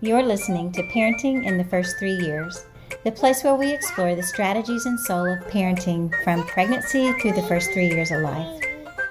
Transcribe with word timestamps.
You're 0.00 0.22
listening 0.22 0.70
to 0.74 0.82
Parenting 0.84 1.44
in 1.44 1.58
the 1.58 1.64
First 1.64 1.98
Three 1.98 2.12
Years, 2.12 2.66
the 3.02 3.10
place 3.10 3.42
where 3.42 3.56
we 3.56 3.72
explore 3.72 4.14
the 4.14 4.22
strategies 4.22 4.86
and 4.86 4.98
soul 5.00 5.28
of 5.28 5.40
parenting 5.48 6.14
from 6.22 6.46
pregnancy 6.46 7.12
through 7.14 7.32
the 7.32 7.42
first 7.42 7.72
three 7.72 7.88
years 7.88 8.12
of 8.12 8.20
life. 8.20 8.62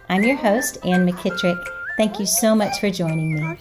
I'm 0.07 0.23
your 0.23 0.37
host, 0.37 0.77
Ann 0.85 1.05
McKitrick. 1.05 1.61
Thank 1.97 2.19
you 2.19 2.25
so 2.25 2.55
much 2.55 2.79
for 2.79 2.89
joining 2.89 3.35
me. 3.35 3.57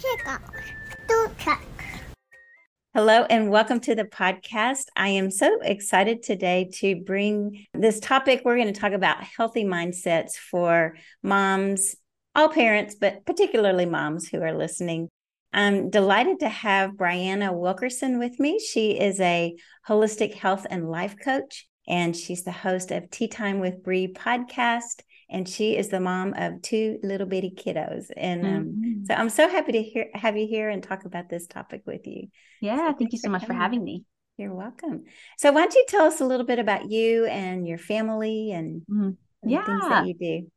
Hello, 2.94 3.26
and 3.28 3.50
welcome 3.50 3.80
to 3.80 3.96
the 3.96 4.04
podcast. 4.04 4.84
I 4.94 5.08
am 5.08 5.32
so 5.32 5.58
excited 5.62 6.22
today 6.22 6.70
to 6.74 6.94
bring 6.94 7.66
this 7.74 7.98
topic. 7.98 8.42
We're 8.44 8.54
going 8.54 8.72
to 8.72 8.80
talk 8.80 8.92
about 8.92 9.24
healthy 9.24 9.64
mindsets 9.64 10.34
for 10.36 10.94
moms, 11.24 11.96
all 12.36 12.50
parents, 12.50 12.94
but 12.94 13.26
particularly 13.26 13.84
moms 13.84 14.28
who 14.28 14.40
are 14.42 14.56
listening. 14.56 15.08
I'm 15.56 15.88
delighted 15.88 16.40
to 16.40 16.50
have 16.50 16.92
Brianna 16.92 17.58
Wilkerson 17.58 18.18
with 18.18 18.38
me. 18.38 18.58
She 18.58 18.90
is 18.90 19.18
a 19.20 19.56
holistic 19.88 20.34
health 20.34 20.66
and 20.68 20.90
life 20.90 21.16
coach, 21.18 21.66
and 21.88 22.14
she's 22.14 22.44
the 22.44 22.52
host 22.52 22.90
of 22.90 23.10
Tea 23.10 23.26
Time 23.26 23.58
with 23.58 23.82
Bree 23.82 24.12
podcast. 24.12 25.00
And 25.30 25.48
she 25.48 25.74
is 25.76 25.88
the 25.88 25.98
mom 25.98 26.34
of 26.36 26.60
two 26.60 26.98
little 27.02 27.26
bitty 27.26 27.50
kiddos. 27.56 28.10
And 28.16 28.46
um, 28.46 28.64
mm-hmm. 28.64 29.04
so 29.06 29.14
I'm 29.14 29.30
so 29.30 29.48
happy 29.48 29.72
to 29.72 29.82
hear, 29.82 30.08
have 30.12 30.36
you 30.36 30.46
here 30.46 30.68
and 30.68 30.82
talk 30.82 31.04
about 31.06 31.30
this 31.30 31.46
topic 31.46 31.82
with 31.86 32.06
you. 32.06 32.28
Yeah, 32.60 32.90
so 32.90 32.98
thank 32.98 33.12
you 33.12 33.18
so 33.18 33.30
much 33.30 33.46
for 33.46 33.54
having 33.54 33.82
me. 33.82 34.04
You're 34.36 34.54
welcome. 34.54 35.04
So, 35.38 35.50
why 35.52 35.62
don't 35.62 35.74
you 35.74 35.86
tell 35.88 36.04
us 36.04 36.20
a 36.20 36.26
little 36.26 36.44
bit 36.44 36.58
about 36.58 36.90
you 36.90 37.24
and 37.24 37.66
your 37.66 37.78
family 37.78 38.52
and, 38.52 38.82
mm-hmm. 38.82 39.10
and 39.42 39.50
yeah. 39.50 39.64
things 39.64 39.88
that 39.88 40.06
you 40.06 40.14
do? 40.14 40.50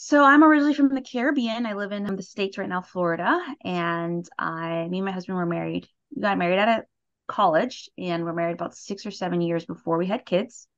So 0.00 0.22
I'm 0.22 0.44
originally 0.44 0.74
from 0.74 0.94
the 0.94 1.00
Caribbean. 1.00 1.66
I 1.66 1.72
live 1.72 1.90
in 1.90 2.06
um, 2.06 2.14
the 2.14 2.22
States 2.22 2.56
right 2.56 2.68
now, 2.68 2.82
Florida. 2.82 3.36
And 3.64 4.24
I, 4.38 4.86
me 4.86 4.98
and 4.98 5.04
my 5.04 5.10
husband 5.10 5.36
were 5.36 5.44
married. 5.44 5.88
We 6.14 6.22
got 6.22 6.38
married 6.38 6.60
at 6.60 6.68
a 6.68 6.84
college 7.26 7.90
and 7.98 8.24
we're 8.24 8.32
married 8.32 8.54
about 8.54 8.76
six 8.76 9.04
or 9.06 9.10
seven 9.10 9.40
years 9.40 9.66
before 9.66 9.98
we 9.98 10.06
had 10.06 10.24
kids. 10.24 10.68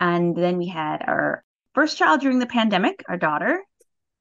And 0.00 0.34
then 0.34 0.56
we 0.56 0.68
had 0.68 1.02
our 1.06 1.44
first 1.74 1.98
child 1.98 2.22
during 2.22 2.38
the 2.38 2.46
pandemic, 2.46 3.04
our 3.10 3.18
daughter. 3.18 3.62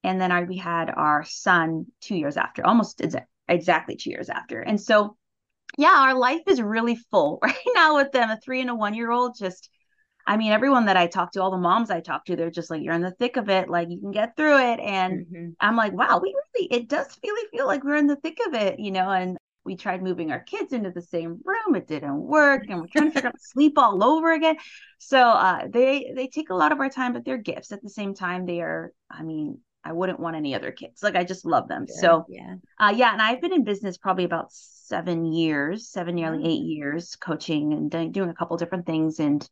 And 0.04 0.20
then 0.20 0.34
our, 0.34 0.44
we 0.44 0.58
had 0.58 0.90
our 0.90 1.24
son 1.24 1.86
two 2.02 2.18
years 2.18 2.36
after, 2.36 2.68
almost 2.68 3.00
exa- 3.00 3.24
exactly 3.48 3.96
two 3.96 4.10
years 4.10 4.28
after. 4.28 4.60
And 4.60 4.82
so, 4.82 5.16
yeah, 5.78 5.96
our 5.96 6.14
life 6.14 6.42
is 6.48 6.62
really 6.62 6.98
full 7.10 7.40
right 7.42 7.56
now 7.74 7.96
with 7.96 8.12
them, 8.12 8.30
a 8.30 8.38
three 8.38 8.60
and 8.60 8.70
a 8.70 8.76
one 8.76 8.96
year 8.96 9.12
old, 9.12 9.38
just 9.40 9.70
I 10.32 10.38
mean, 10.38 10.54
everyone 10.54 10.86
that 10.86 10.96
I 10.96 11.08
talk 11.08 11.34
to, 11.34 11.42
all 11.42 11.52
the 11.52 11.58
moms 11.58 11.92
I 11.92 12.00
talk 12.00 12.24
to, 12.24 12.38
they're 12.38 12.50
just 12.50 12.70
like, 12.70 12.82
you're 12.82 12.94
in 12.94 13.02
the 13.02 13.12
thick 13.12 13.36
of 13.36 13.50
it. 13.50 13.68
Like 13.68 13.90
you 13.90 14.00
can 14.00 14.12
get 14.12 14.38
through 14.38 14.60
it. 14.60 14.80
And 14.80 15.26
mm-hmm. 15.26 15.50
I'm 15.60 15.76
like, 15.76 15.92
wow, 15.92 16.22
we 16.24 16.34
really, 16.56 16.68
it 16.72 16.88
does 16.88 17.20
really 17.22 17.50
feel 17.52 17.68
like 17.68 17.84
we're 17.84 17.98
in 17.98 18.08
the 18.08 18.16
thick 18.16 18.38
of 18.48 18.54
it, 18.54 18.80
you 18.80 18.92
know? 18.92 19.10
And 19.10 19.38
we 19.66 19.76
tried 19.76 20.02
moving 20.02 20.32
our 20.32 20.40
kids 20.40 20.72
into 20.72 20.90
the 20.90 21.02
same 21.02 21.42
room. 21.44 21.76
It 21.76 21.86
didn't 21.86 22.16
work. 22.16 22.64
And 22.70 22.80
we're 22.80 22.88
trying 22.88 23.10
to 23.10 23.12
figure 23.12 23.28
out 23.28 23.36
sleep 23.42 23.78
all 23.78 24.02
over 24.06 24.32
again. 24.32 24.56
So 25.00 25.20
uh, 25.20 25.68
they, 25.70 26.14
they 26.16 26.28
take 26.28 26.50
a 26.50 26.56
lot 26.56 26.72
of 26.72 26.80
our 26.80 26.90
time, 26.90 27.12
but 27.12 27.26
they're 27.26 27.36
gifts 27.36 27.74
at 27.74 27.84
the 27.84 27.90
same 27.90 28.14
time. 28.14 28.46
They 28.46 28.62
are, 28.62 28.94
I 29.10 29.24
mean, 29.24 29.60
I 29.84 29.92
wouldn't 29.92 30.22
want 30.22 30.38
any 30.38 30.56
other 30.56 30.72
kids. 30.72 31.04
Like 31.04 31.18
I 31.18 31.26
just 31.26 31.46
love 31.46 31.68
them. 31.68 31.88
So 31.90 32.26
yeah. 32.30 32.56
Uh, 32.80 32.94
yeah. 32.96 33.12
And 33.12 33.22
I've 33.22 33.42
been 33.42 33.52
in 33.52 33.66
business 33.66 33.98
probably 33.98 34.24
about 34.24 34.54
seven 34.54 35.26
years, 35.26 35.90
seven, 35.90 36.16
nearly 36.16 36.46
eight 36.46 36.64
years 36.64 37.18
coaching 37.18 37.74
and 37.74 38.14
doing 38.14 38.30
a 38.30 38.34
couple 38.34 38.56
different 38.56 38.86
things. 38.86 39.20
And 39.20 39.46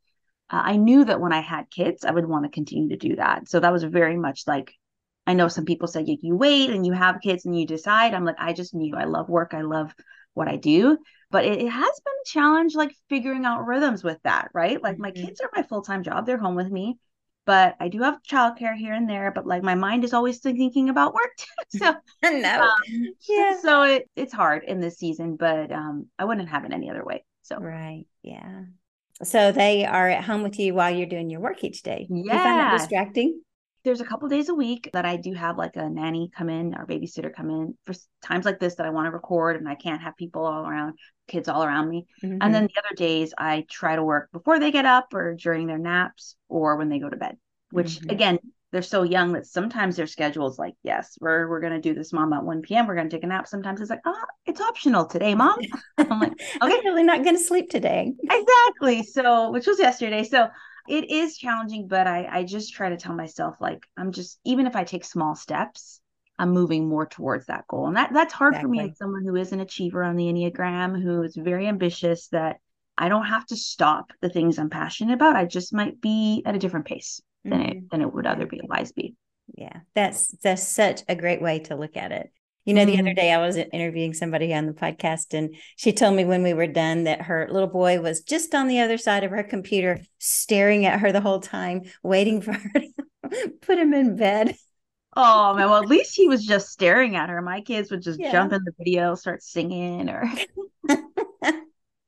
uh, 0.49 0.61
I 0.65 0.77
knew 0.77 1.05
that 1.05 1.21
when 1.21 1.33
I 1.33 1.41
had 1.41 1.69
kids, 1.69 2.03
I 2.03 2.11
would 2.11 2.27
want 2.27 2.45
to 2.45 2.51
continue 2.51 2.89
to 2.89 2.97
do 2.97 3.15
that. 3.17 3.49
So 3.49 3.59
that 3.59 3.71
was 3.71 3.83
very 3.83 4.17
much 4.17 4.43
like, 4.47 4.73
I 5.27 5.33
know 5.33 5.47
some 5.47 5.65
people 5.65 5.87
say 5.87 6.03
you, 6.03 6.17
you 6.21 6.35
wait 6.35 6.71
and 6.71 6.85
you 6.85 6.93
have 6.93 7.21
kids 7.21 7.45
and 7.45 7.57
you 7.57 7.67
decide. 7.67 8.13
I'm 8.13 8.25
like, 8.25 8.39
I 8.39 8.53
just 8.53 8.73
knew 8.73 8.95
I 8.95 9.03
love 9.03 9.29
work. 9.29 9.53
I 9.53 9.61
love 9.61 9.93
what 10.33 10.47
I 10.47 10.55
do. 10.55 10.97
But 11.31 11.45
it, 11.45 11.61
it 11.61 11.69
has 11.69 12.01
been 12.03 12.13
a 12.13 12.25
challenge, 12.25 12.73
like 12.73 12.95
figuring 13.09 13.45
out 13.45 13.67
rhythms 13.67 14.03
with 14.03 14.17
that, 14.23 14.49
right? 14.53 14.81
Like 14.81 14.93
mm-hmm. 14.93 15.01
my 15.03 15.11
kids 15.11 15.41
are 15.41 15.49
my 15.55 15.63
full 15.63 15.83
time 15.83 16.01
job. 16.01 16.25
They're 16.25 16.39
home 16.39 16.55
with 16.55 16.71
me, 16.71 16.97
but 17.45 17.75
I 17.79 17.89
do 17.89 18.01
have 18.01 18.23
childcare 18.23 18.75
here 18.75 18.93
and 18.93 19.07
there. 19.07 19.31
But 19.31 19.45
like 19.45 19.61
my 19.61 19.75
mind 19.75 20.03
is 20.03 20.13
always 20.13 20.39
thinking 20.39 20.89
about 20.89 21.13
work. 21.13 21.37
so 21.69 21.93
no, 22.23 22.61
um, 22.61 22.69
yeah. 23.29 23.59
So 23.61 23.83
it, 23.83 24.09
it's 24.15 24.33
hard 24.33 24.63
in 24.63 24.79
this 24.79 24.97
season, 24.97 25.35
but 25.35 25.71
um, 25.71 26.07
I 26.17 26.25
wouldn't 26.25 26.49
have 26.49 26.65
it 26.65 26.73
any 26.73 26.89
other 26.89 27.05
way. 27.05 27.23
So 27.43 27.57
right, 27.57 28.05
yeah. 28.23 28.63
So 29.23 29.51
they 29.51 29.85
are 29.85 30.09
at 30.09 30.23
home 30.23 30.43
with 30.43 30.57
you 30.59 30.73
while 30.73 30.95
you're 30.95 31.07
doing 31.07 31.29
your 31.29 31.41
work 31.41 31.63
each 31.63 31.83
day. 31.83 32.07
Yeah. 32.09 32.23
You 32.23 32.29
find 32.29 32.59
that 32.59 32.77
distracting? 32.77 33.41
There's 33.83 34.01
a 34.01 34.05
couple 34.05 34.27
days 34.27 34.49
a 34.49 34.53
week 34.53 34.89
that 34.93 35.05
I 35.05 35.15
do 35.15 35.33
have 35.33 35.57
like 35.57 35.75
a 35.75 35.89
nanny 35.89 36.29
come 36.35 36.49
in 36.49 36.75
or 36.75 36.85
babysitter 36.85 37.33
come 37.33 37.49
in 37.49 37.77
for 37.85 37.93
times 38.23 38.45
like 38.45 38.59
this 38.59 38.75
that 38.75 38.85
I 38.85 38.89
want 38.89 39.07
to 39.07 39.11
record 39.11 39.55
and 39.55 39.69
I 39.69 39.75
can't 39.75 40.01
have 40.01 40.17
people 40.17 40.45
all 40.45 40.65
around, 40.65 40.95
kids 41.27 41.47
all 41.47 41.63
around 41.63 41.89
me. 41.89 42.05
Mm-hmm. 42.23 42.37
And 42.41 42.53
then 42.53 42.63
the 42.63 42.79
other 42.79 42.95
days 42.95 43.33
I 43.37 43.65
try 43.69 43.95
to 43.95 44.03
work 44.03 44.29
before 44.31 44.59
they 44.59 44.71
get 44.71 44.85
up 44.85 45.13
or 45.13 45.35
during 45.35 45.65
their 45.65 45.77
naps 45.77 46.35
or 46.49 46.75
when 46.75 46.89
they 46.89 46.99
go 46.99 47.09
to 47.09 47.15
bed, 47.15 47.37
which 47.71 47.99
mm-hmm. 47.99 48.09
again, 48.09 48.39
they're 48.71 48.81
so 48.81 49.03
young 49.03 49.33
that 49.33 49.47
sometimes 49.47 49.95
their 49.95 50.07
schedule 50.07 50.47
is 50.47 50.59
like, 50.59 50.75
yes, 50.83 51.17
we're 51.19 51.49
we're 51.49 51.59
gonna 51.59 51.81
do 51.81 51.93
this, 51.93 52.13
mom, 52.13 52.33
at 52.33 52.43
1 52.43 52.61
p.m. 52.61 52.87
We're 52.87 52.95
gonna 52.95 53.09
take 53.09 53.23
a 53.23 53.27
nap. 53.27 53.47
Sometimes 53.47 53.81
it's 53.81 53.89
like, 53.89 54.01
oh, 54.05 54.23
it's 54.45 54.61
optional 54.61 55.05
today, 55.05 55.33
mom. 55.33 55.57
I'm 55.97 56.19
like, 56.19 56.33
okay, 56.33 56.77
I'm 56.77 56.85
really 56.85 57.03
not 57.03 57.23
gonna 57.23 57.39
sleep 57.39 57.69
today. 57.69 58.13
exactly. 58.23 59.03
So, 59.03 59.51
which 59.51 59.65
was 59.65 59.79
yesterday. 59.79 60.23
So 60.23 60.49
it 60.87 61.09
is 61.09 61.37
challenging, 61.37 61.87
but 61.87 62.05
I 62.05 62.27
I 62.31 62.43
just 62.43 62.73
try 62.73 62.89
to 62.89 62.97
tell 62.97 63.15
myself 63.15 63.55
like 63.59 63.85
I'm 63.97 64.11
just 64.11 64.39
even 64.43 64.67
if 64.67 64.75
I 64.75 64.83
take 64.83 65.03
small 65.03 65.35
steps, 65.35 65.99
I'm 66.37 66.51
moving 66.51 66.87
more 66.87 67.07
towards 67.07 67.47
that 67.47 67.67
goal. 67.67 67.87
And 67.87 67.97
that 67.97 68.13
that's 68.13 68.33
hard 68.33 68.53
exactly. 68.53 68.77
for 68.77 68.83
me 68.83 68.91
as 68.91 68.97
someone 68.97 69.23
who 69.23 69.35
is 69.35 69.51
an 69.51 69.61
achiever 69.61 70.03
on 70.03 70.15
the 70.15 70.25
Enneagram, 70.25 71.01
who 71.01 71.23
is 71.23 71.35
very 71.35 71.67
ambitious 71.67 72.27
that 72.27 72.57
I 72.99 73.09
don't 73.09 73.25
have 73.25 73.45
to 73.47 73.55
stop 73.55 74.11
the 74.21 74.29
things 74.29 74.59
I'm 74.59 74.69
passionate 74.69 75.13
about. 75.13 75.35
I 75.35 75.45
just 75.45 75.73
might 75.73 75.99
be 76.01 76.43
at 76.45 76.55
a 76.55 76.59
different 76.59 76.85
pace 76.85 77.21
than 77.43 77.59
mm-hmm. 77.59 77.69
it 77.69 77.89
than 77.91 78.01
it 78.01 78.13
would 78.13 78.25
otherwise 78.25 78.91
be. 78.91 79.15
Yeah, 79.55 79.79
that's 79.95 80.35
that's 80.43 80.67
such 80.67 81.01
a 81.07 81.15
great 81.15 81.41
way 81.41 81.59
to 81.59 81.75
look 81.75 81.97
at 81.97 82.11
it. 82.11 82.31
You 82.65 82.73
know, 82.73 82.81
mm-hmm. 82.81 82.91
the 82.91 82.99
other 82.99 83.09
mm-hmm. 83.09 83.15
day 83.15 83.31
I 83.31 83.39
was 83.39 83.57
interviewing 83.57 84.13
somebody 84.13 84.53
on 84.53 84.65
the 84.65 84.73
podcast, 84.73 85.33
and 85.33 85.55
she 85.75 85.91
told 85.91 86.15
me 86.15 86.25
when 86.25 86.43
we 86.43 86.53
were 86.53 86.67
done 86.67 87.05
that 87.05 87.23
her 87.23 87.47
little 87.49 87.69
boy 87.69 87.99
was 88.01 88.21
just 88.21 88.53
on 88.53 88.67
the 88.67 88.79
other 88.79 88.97
side 88.97 89.23
of 89.23 89.31
her 89.31 89.43
computer, 89.43 89.99
staring 90.19 90.85
at 90.85 90.99
her 90.99 91.11
the 91.11 91.21
whole 91.21 91.39
time, 91.39 91.83
waiting 92.03 92.41
for 92.41 92.53
her 92.53 92.71
to 92.75 93.49
put 93.61 93.79
him 93.79 93.93
in 93.93 94.15
bed. 94.15 94.55
Oh 95.15 95.55
man, 95.55 95.69
well 95.69 95.81
at 95.81 95.89
least 95.89 96.15
he 96.15 96.27
was 96.27 96.45
just 96.45 96.69
staring 96.69 97.15
at 97.15 97.29
her. 97.29 97.41
My 97.41 97.61
kids 97.61 97.89
would 97.89 98.03
just 98.03 98.19
yeah. 98.19 98.31
jump 98.31 98.53
in 98.53 98.63
the 98.63 98.73
video, 98.77 99.15
start 99.15 99.41
singing, 99.41 100.09
or 100.09 100.31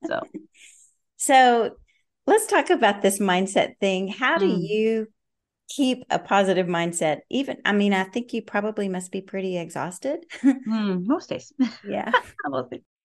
so. 0.06 0.20
So 1.16 1.76
let's 2.26 2.46
talk 2.46 2.70
about 2.70 3.02
this 3.02 3.18
mindset 3.18 3.78
thing. 3.80 4.08
How 4.08 4.38
do 4.38 4.46
mm. 4.46 4.60
you 4.60 5.06
keep 5.68 6.04
a 6.10 6.18
positive 6.18 6.66
mindset 6.66 7.20
even 7.30 7.56
i 7.64 7.72
mean 7.72 7.94
i 7.94 8.04
think 8.04 8.32
you 8.32 8.42
probably 8.42 8.88
must 8.88 9.10
be 9.10 9.20
pretty 9.20 9.56
exhausted. 9.56 10.24
Mm, 10.44 11.06
most 11.06 11.28
days. 11.28 11.52
Yeah. 11.86 12.10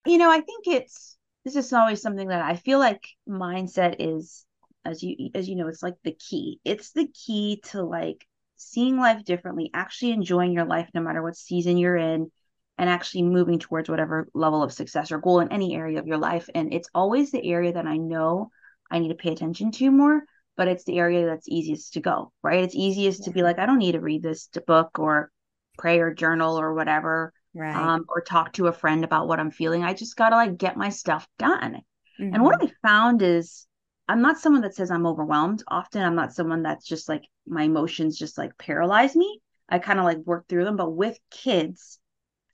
You 0.05 0.17
know 0.17 0.31
i 0.31 0.39
think 0.39 0.67
it's 0.67 1.17
this 1.43 1.55
is 1.55 1.73
always 1.73 2.01
something 2.01 2.29
that 2.29 2.41
i 2.41 2.55
feel 2.55 2.79
like 2.79 3.03
mindset 3.27 3.97
is 3.99 4.45
as 4.87 5.03
you 5.03 5.29
as 5.35 5.47
you 5.49 5.55
know 5.55 5.67
it's 5.67 5.83
like 5.83 5.95
the 6.03 6.13
key. 6.13 6.59
It's 6.63 6.91
the 6.91 7.07
key 7.07 7.61
to 7.71 7.83
like 7.83 8.25
seeing 8.55 8.97
life 8.97 9.23
differently 9.23 9.69
actually 9.73 10.11
enjoying 10.11 10.53
your 10.53 10.65
life 10.65 10.89
no 10.93 11.01
matter 11.01 11.21
what 11.21 11.35
season 11.35 11.77
you're 11.77 11.97
in 11.97 12.31
and 12.77 12.89
actually 12.89 13.23
moving 13.23 13.59
towards 13.59 13.89
whatever 13.89 14.27
level 14.33 14.63
of 14.63 14.73
success 14.73 15.11
or 15.11 15.19
goal 15.19 15.41
in 15.41 15.51
any 15.51 15.75
area 15.75 15.99
of 15.99 16.07
your 16.07 16.17
life. 16.17 16.49
And 16.55 16.73
it's 16.73 16.89
always 16.95 17.31
the 17.31 17.45
area 17.51 17.73
that 17.73 17.85
i 17.85 17.97
know 17.97 18.49
i 18.89 18.99
need 18.99 19.09
to 19.09 19.15
pay 19.15 19.31
attention 19.31 19.71
to 19.71 19.91
more 19.91 20.23
but 20.57 20.67
it's 20.67 20.83
the 20.83 20.97
area 20.97 21.25
that's 21.25 21.47
easiest 21.47 21.93
to 21.93 22.01
go, 22.01 22.33
right? 22.43 22.63
It's 22.63 22.75
easiest 22.75 23.21
yeah. 23.21 23.25
to 23.25 23.31
be 23.31 23.43
like, 23.43 23.59
I 23.59 23.65
don't 23.65 23.77
need 23.77 23.93
to 23.93 24.01
read 24.01 24.23
this 24.23 24.49
book 24.65 24.97
or 24.99 25.31
pray 25.77 25.99
or 25.99 26.13
journal 26.13 26.59
or 26.59 26.73
whatever, 26.73 27.31
right? 27.53 27.75
Um, 27.75 28.05
or 28.09 28.21
talk 28.21 28.53
to 28.53 28.67
a 28.67 28.73
friend 28.73 29.03
about 29.03 29.27
what 29.27 29.39
I'm 29.39 29.51
feeling. 29.51 29.83
I 29.83 29.93
just 29.93 30.17
got 30.17 30.29
to 30.29 30.35
like 30.35 30.57
get 30.57 30.75
my 30.75 30.89
stuff 30.89 31.27
done. 31.37 31.81
Mm-hmm. 32.19 32.33
And 32.33 32.43
what 32.43 32.59
mm-hmm. 32.59 32.73
I 32.83 32.87
found 32.89 33.21
is 33.21 33.67
I'm 34.07 34.21
not 34.21 34.39
someone 34.39 34.63
that 34.63 34.75
says 34.75 34.89
I'm 34.89 35.05
overwhelmed. 35.05 35.63
Often 35.67 36.01
I'm 36.01 36.15
not 36.15 36.33
someone 36.33 36.63
that's 36.63 36.87
just 36.87 37.07
like 37.07 37.23
my 37.45 37.63
emotions 37.63 38.17
just 38.17 38.37
like 38.37 38.57
paralyze 38.57 39.15
me. 39.15 39.39
I 39.69 39.79
kind 39.79 39.99
of 39.99 40.05
like 40.05 40.19
work 40.19 40.47
through 40.47 40.65
them. 40.65 40.77
But 40.77 40.91
with 40.91 41.19
kids, 41.29 41.99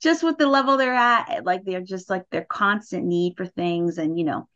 just 0.02 0.22
with 0.22 0.36
the 0.36 0.46
level 0.46 0.76
they're 0.76 0.94
at, 0.94 1.44
like 1.44 1.64
they're 1.64 1.80
just 1.80 2.10
like 2.10 2.24
their 2.30 2.44
constant 2.44 3.06
need 3.06 3.34
for 3.36 3.46
things 3.46 3.96
and, 3.96 4.18
you 4.18 4.24
know, 4.24 4.46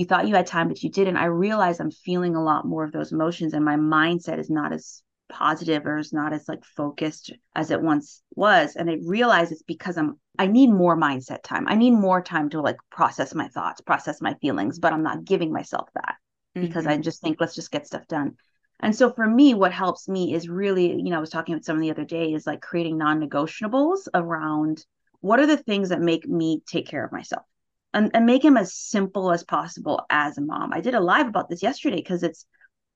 you 0.00 0.06
thought 0.06 0.26
you 0.26 0.34
had 0.34 0.46
time, 0.46 0.68
but 0.68 0.82
you 0.82 0.90
didn't. 0.90 1.18
I 1.18 1.26
realize 1.26 1.78
I'm 1.78 1.90
feeling 1.90 2.34
a 2.34 2.42
lot 2.42 2.64
more 2.64 2.84
of 2.84 2.90
those 2.90 3.12
emotions, 3.12 3.52
and 3.52 3.62
my 3.62 3.76
mindset 3.76 4.38
is 4.38 4.48
not 4.48 4.72
as 4.72 5.02
positive 5.28 5.84
or 5.84 5.98
is 5.98 6.10
not 6.10 6.32
as 6.32 6.48
like 6.48 6.64
focused 6.64 7.34
as 7.54 7.70
it 7.70 7.82
once 7.82 8.22
was. 8.34 8.76
And 8.76 8.88
I 8.88 8.96
realize 9.04 9.52
it's 9.52 9.62
because 9.62 9.98
I'm 9.98 10.18
I 10.38 10.46
need 10.46 10.68
more 10.68 10.96
mindset 10.96 11.42
time. 11.42 11.68
I 11.68 11.74
need 11.74 11.90
more 11.90 12.22
time 12.22 12.48
to 12.48 12.62
like 12.62 12.78
process 12.90 13.34
my 13.34 13.48
thoughts, 13.48 13.82
process 13.82 14.22
my 14.22 14.32
feelings, 14.40 14.78
but 14.78 14.94
I'm 14.94 15.02
not 15.02 15.26
giving 15.26 15.52
myself 15.52 15.90
that 15.92 16.14
mm-hmm. 16.56 16.66
because 16.66 16.86
I 16.86 16.94
mm-hmm. 16.94 17.02
just 17.02 17.20
think 17.20 17.36
let's 17.38 17.54
just 17.54 17.70
get 17.70 17.86
stuff 17.86 18.06
done. 18.08 18.36
And 18.80 18.96
so 18.96 19.12
for 19.12 19.28
me, 19.28 19.52
what 19.52 19.74
helps 19.74 20.08
me 20.08 20.32
is 20.32 20.48
really, 20.48 20.94
you 20.94 21.10
know, 21.10 21.18
I 21.18 21.20
was 21.20 21.28
talking 21.28 21.54
with 21.54 21.66
someone 21.66 21.82
the 21.82 21.90
other 21.90 22.06
day 22.06 22.32
is 22.32 22.46
like 22.46 22.62
creating 22.62 22.96
non-negotiables 22.96 24.08
around 24.14 24.82
what 25.20 25.40
are 25.40 25.46
the 25.46 25.58
things 25.58 25.90
that 25.90 26.00
make 26.00 26.26
me 26.26 26.62
take 26.66 26.86
care 26.86 27.04
of 27.04 27.12
myself 27.12 27.44
and, 27.92 28.10
and 28.14 28.26
make 28.26 28.42
them 28.42 28.56
as 28.56 28.74
simple 28.74 29.32
as 29.32 29.42
possible 29.42 30.04
as 30.10 30.38
a 30.38 30.42
mom. 30.42 30.72
I 30.72 30.80
did 30.80 30.94
a 30.94 31.00
live 31.00 31.26
about 31.26 31.48
this 31.48 31.62
yesterday 31.62 31.96
because 31.96 32.22
it's 32.22 32.46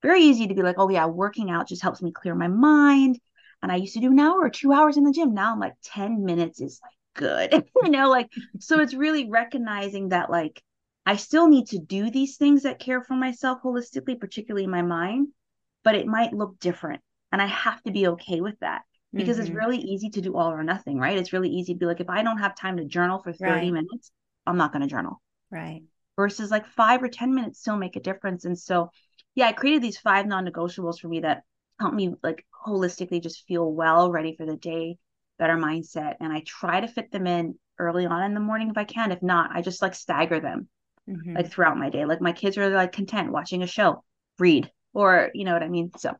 very 0.02 0.23
easy 0.23 0.46
to 0.46 0.55
be 0.55 0.62
like, 0.62 0.76
oh 0.79 0.88
yeah, 0.88 1.06
working 1.06 1.50
out 1.50 1.69
just 1.69 1.82
helps 1.82 2.02
me 2.02 2.12
clear 2.12 2.35
my 2.35 2.49
mind. 2.49 3.19
And 3.62 3.73
I 3.73 3.76
used 3.76 3.94
to 3.94 4.00
do 4.00 4.12
an 4.12 4.20
hour 4.20 4.38
or 4.38 4.50
two 4.50 4.73
hours 4.73 4.96
in 4.96 5.05
the 5.05 5.12
gym. 5.12 5.35
Now 5.35 5.52
I'm 5.52 5.61
like 5.61 5.75
10 5.85 6.25
minutes 6.25 6.61
is 6.61 6.81
like 6.82 6.93
good. 7.14 7.64
you 7.82 7.91
know, 7.91 8.11
like 8.11 8.29
so 8.61 8.81
it's 8.81 8.94
really 8.94 9.29
recognizing 9.29 10.11
that 10.11 10.31
like 10.31 10.62
I 11.06 11.17
still 11.17 11.49
need 11.49 11.69
to 11.69 11.79
do 11.79 12.11
these 12.11 12.37
things 12.37 12.62
that 12.62 12.79
care 12.79 13.02
for 13.02 13.14
myself 13.14 13.61
holistically, 13.62 14.19
particularly 14.19 14.67
my 14.67 14.82
mind, 14.82 15.29
but 15.82 15.94
it 15.94 16.06
might 16.06 16.32
look 16.32 16.58
different. 16.61 17.02
And 17.32 17.43
I 17.43 17.46
have 17.46 17.82
to 17.82 17.91
be 17.91 18.06
okay 18.08 18.41
with 18.41 18.58
that 18.61 18.82
because 19.12 19.37
mm-hmm. 19.37 19.46
it's 19.46 19.55
really 19.55 19.79
easy 19.79 20.11
to 20.11 20.20
do 20.20 20.37
all 20.37 20.52
or 20.52 20.62
nothing, 20.62 20.99
right? 20.99 21.19
It's 21.19 21.32
really 21.32 21.50
easy 21.50 21.75
to 21.75 21.79
be 21.79 21.87
like, 21.87 22.00
if 22.00 22.08
I 22.08 22.23
don't 22.23 22.38
have 22.38 22.56
time 22.56 22.76
to 22.76 22.85
journal 22.85 23.19
for 23.23 23.32
30 23.32 23.50
right. 23.50 23.73
minutes, 23.73 24.12
I'm 24.46 24.56
not 24.56 24.73
going 24.73 24.82
to 24.82 24.88
journal. 24.88 25.20
Right. 25.50 25.82
Versus 26.17 26.50
like 26.50 26.67
five 26.67 27.02
or 27.02 27.08
10 27.08 27.35
minutes 27.35 27.61
still 27.61 27.76
make 27.76 27.96
a 27.96 28.00
difference. 28.00 28.44
And 28.44 28.58
so, 28.58 28.91
yeah, 29.35 29.46
I 29.46 29.52
created 29.52 29.82
these 29.82 29.99
five 29.99 30.26
non 30.26 30.46
negotiables 30.46 31.00
for 31.00 31.08
me 31.08 31.20
that 31.20 31.43
help 31.81 31.94
me 31.94 32.14
like 32.23 32.44
holistically 32.67 33.23
just 33.23 33.46
feel 33.46 33.70
well, 33.70 34.11
ready 34.11 34.37
for 34.37 34.46
the 34.46 34.56
day, 34.56 34.99
better 35.38 35.56
mindset. 35.56 36.17
And 36.20 36.32
I 36.32 36.43
try 36.46 36.81
to 36.81 36.88
fit 36.88 37.11
them 37.11 37.26
in 37.26 37.58
early 37.79 38.06
on 38.06 38.23
in 38.23 38.35
the 38.35 38.41
morning 38.41 38.70
if 38.70 38.79
I 38.79 38.85
can. 38.85 39.12
If 39.12 39.23
not, 39.23 39.50
I 39.52 39.61
just 39.61 39.82
like 39.82 39.94
stagger 39.94 40.41
them 40.41 40.69
mm-hmm. 41.08 41.37
like 41.37 41.50
throughout 41.50 41.79
my 41.79 41.91
day. 41.91 42.05
Like 42.05 42.20
my 42.20 42.32
kids 42.32 42.56
are 42.58 42.69
like 42.70 42.93
content 42.93 43.32
watching 43.32 43.62
a 43.62 43.67
show, 43.67 44.05
read, 44.38 44.70
or 44.93 45.31
you 45.35 45.44
know 45.44 45.52
what 45.52 45.62
I 45.62 45.69
mean? 45.69 45.91
So, 45.99 46.12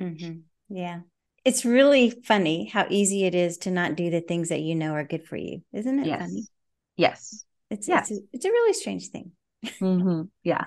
mm-hmm. 0.00 0.40
yeah. 0.68 1.00
It's 1.44 1.64
really 1.64 2.10
funny 2.10 2.66
how 2.66 2.86
easy 2.90 3.24
it 3.24 3.34
is 3.34 3.58
to 3.58 3.70
not 3.70 3.96
do 3.96 4.10
the 4.10 4.20
things 4.20 4.50
that 4.50 4.60
you 4.60 4.74
know 4.74 4.92
are 4.92 5.04
good 5.04 5.26
for 5.26 5.36
you. 5.36 5.62
Isn't 5.72 6.00
it 6.00 6.06
yes. 6.06 6.20
funny? 6.20 6.44
Yes. 6.96 7.44
It's, 7.70 7.88
yes. 7.88 8.10
It's, 8.10 8.20
a, 8.20 8.22
it's 8.32 8.44
a 8.44 8.50
really 8.50 8.72
strange 8.74 9.08
thing. 9.08 9.32
Mm-hmm. 9.64 10.22
Yeah. 10.42 10.64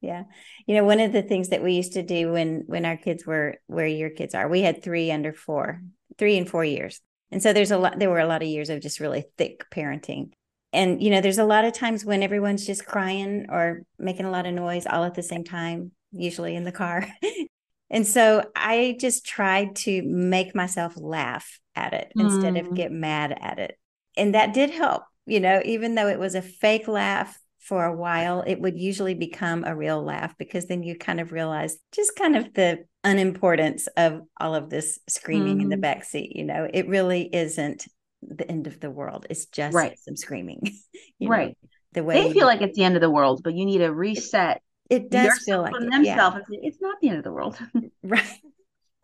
yeah. 0.00 0.24
You 0.66 0.76
know, 0.76 0.84
one 0.84 1.00
of 1.00 1.12
the 1.12 1.22
things 1.22 1.48
that 1.48 1.62
we 1.62 1.72
used 1.72 1.94
to 1.94 2.02
do 2.02 2.32
when 2.32 2.64
when 2.66 2.84
our 2.84 2.96
kids 2.96 3.26
were 3.26 3.56
where 3.66 3.86
your 3.86 4.10
kids 4.10 4.34
are, 4.34 4.48
we 4.48 4.62
had 4.62 4.82
three 4.82 5.10
under 5.10 5.32
four, 5.32 5.80
three 6.18 6.36
and 6.36 6.48
four 6.48 6.64
years. 6.64 7.00
And 7.30 7.42
so 7.42 7.52
there's 7.52 7.70
a 7.70 7.78
lot 7.78 7.98
there 7.98 8.10
were 8.10 8.20
a 8.20 8.26
lot 8.26 8.42
of 8.42 8.48
years 8.48 8.68
of 8.68 8.80
just 8.80 9.00
really 9.00 9.24
thick 9.38 9.64
parenting. 9.74 10.32
And 10.72 11.02
you 11.02 11.10
know, 11.10 11.20
there's 11.20 11.38
a 11.38 11.44
lot 11.44 11.64
of 11.64 11.72
times 11.72 12.04
when 12.04 12.22
everyone's 12.22 12.66
just 12.66 12.86
crying 12.86 13.46
or 13.48 13.82
making 13.98 14.26
a 14.26 14.30
lot 14.30 14.46
of 14.46 14.54
noise 14.54 14.86
all 14.86 15.04
at 15.04 15.14
the 15.14 15.22
same 15.22 15.44
time, 15.44 15.92
usually 16.12 16.54
in 16.54 16.64
the 16.64 16.72
car. 16.72 17.06
and 17.90 18.06
so 18.06 18.44
I 18.54 18.96
just 19.00 19.24
tried 19.24 19.76
to 19.76 20.02
make 20.02 20.54
myself 20.54 20.94
laugh 20.96 21.58
at 21.74 21.94
it 21.94 22.12
mm. 22.16 22.24
instead 22.24 22.56
of 22.56 22.66
mm. 22.66 22.76
get 22.76 22.92
mad 22.92 23.36
at 23.40 23.58
it. 23.58 23.78
And 24.16 24.34
that 24.34 24.52
did 24.52 24.70
help 24.70 25.04
you 25.26 25.40
know, 25.40 25.60
even 25.64 25.94
though 25.94 26.08
it 26.08 26.18
was 26.18 26.34
a 26.34 26.42
fake 26.42 26.88
laugh 26.88 27.38
for 27.60 27.84
a 27.84 27.96
while, 27.96 28.42
it 28.46 28.60
would 28.60 28.78
usually 28.78 29.14
become 29.14 29.64
a 29.64 29.76
real 29.76 30.02
laugh 30.02 30.36
because 30.38 30.66
then 30.66 30.82
you 30.82 30.96
kind 30.96 31.20
of 31.20 31.32
realize 31.32 31.76
just 31.92 32.16
kind 32.16 32.36
of 32.36 32.52
the 32.54 32.84
unimportance 33.04 33.86
of 33.96 34.22
all 34.40 34.54
of 34.54 34.68
this 34.68 34.98
screaming 35.08 35.54
mm-hmm. 35.54 35.60
in 35.62 35.68
the 35.68 35.76
mm-hmm. 35.76 35.82
back 35.82 36.04
seat. 36.04 36.34
You 36.34 36.44
know, 36.44 36.68
it 36.72 36.88
really 36.88 37.28
isn't 37.32 37.86
the 38.22 38.48
end 38.50 38.66
of 38.66 38.80
the 38.80 38.90
world. 38.90 39.26
It's 39.30 39.46
just 39.46 39.74
right. 39.74 39.98
some 40.00 40.16
screaming. 40.16 40.62
right. 41.20 41.48
Know, 41.48 41.68
the 41.92 42.04
way 42.04 42.22
they 42.22 42.32
feel 42.32 42.46
like 42.46 42.62
it's 42.62 42.76
the 42.76 42.84
end 42.84 42.96
of 42.96 43.00
the 43.00 43.10
world, 43.10 43.42
but 43.44 43.54
you 43.54 43.64
need 43.64 43.82
a 43.82 43.92
reset. 43.92 44.62
It 44.88 45.10
does 45.10 45.38
feel 45.44 45.62
like 45.62 45.74
it, 45.74 45.90
themselves. 45.90 46.40
Yeah. 46.48 46.60
It's 46.62 46.80
not 46.80 47.00
the 47.00 47.08
end 47.08 47.18
of 47.18 47.24
the 47.24 47.32
world. 47.32 47.58
right. 48.02 48.40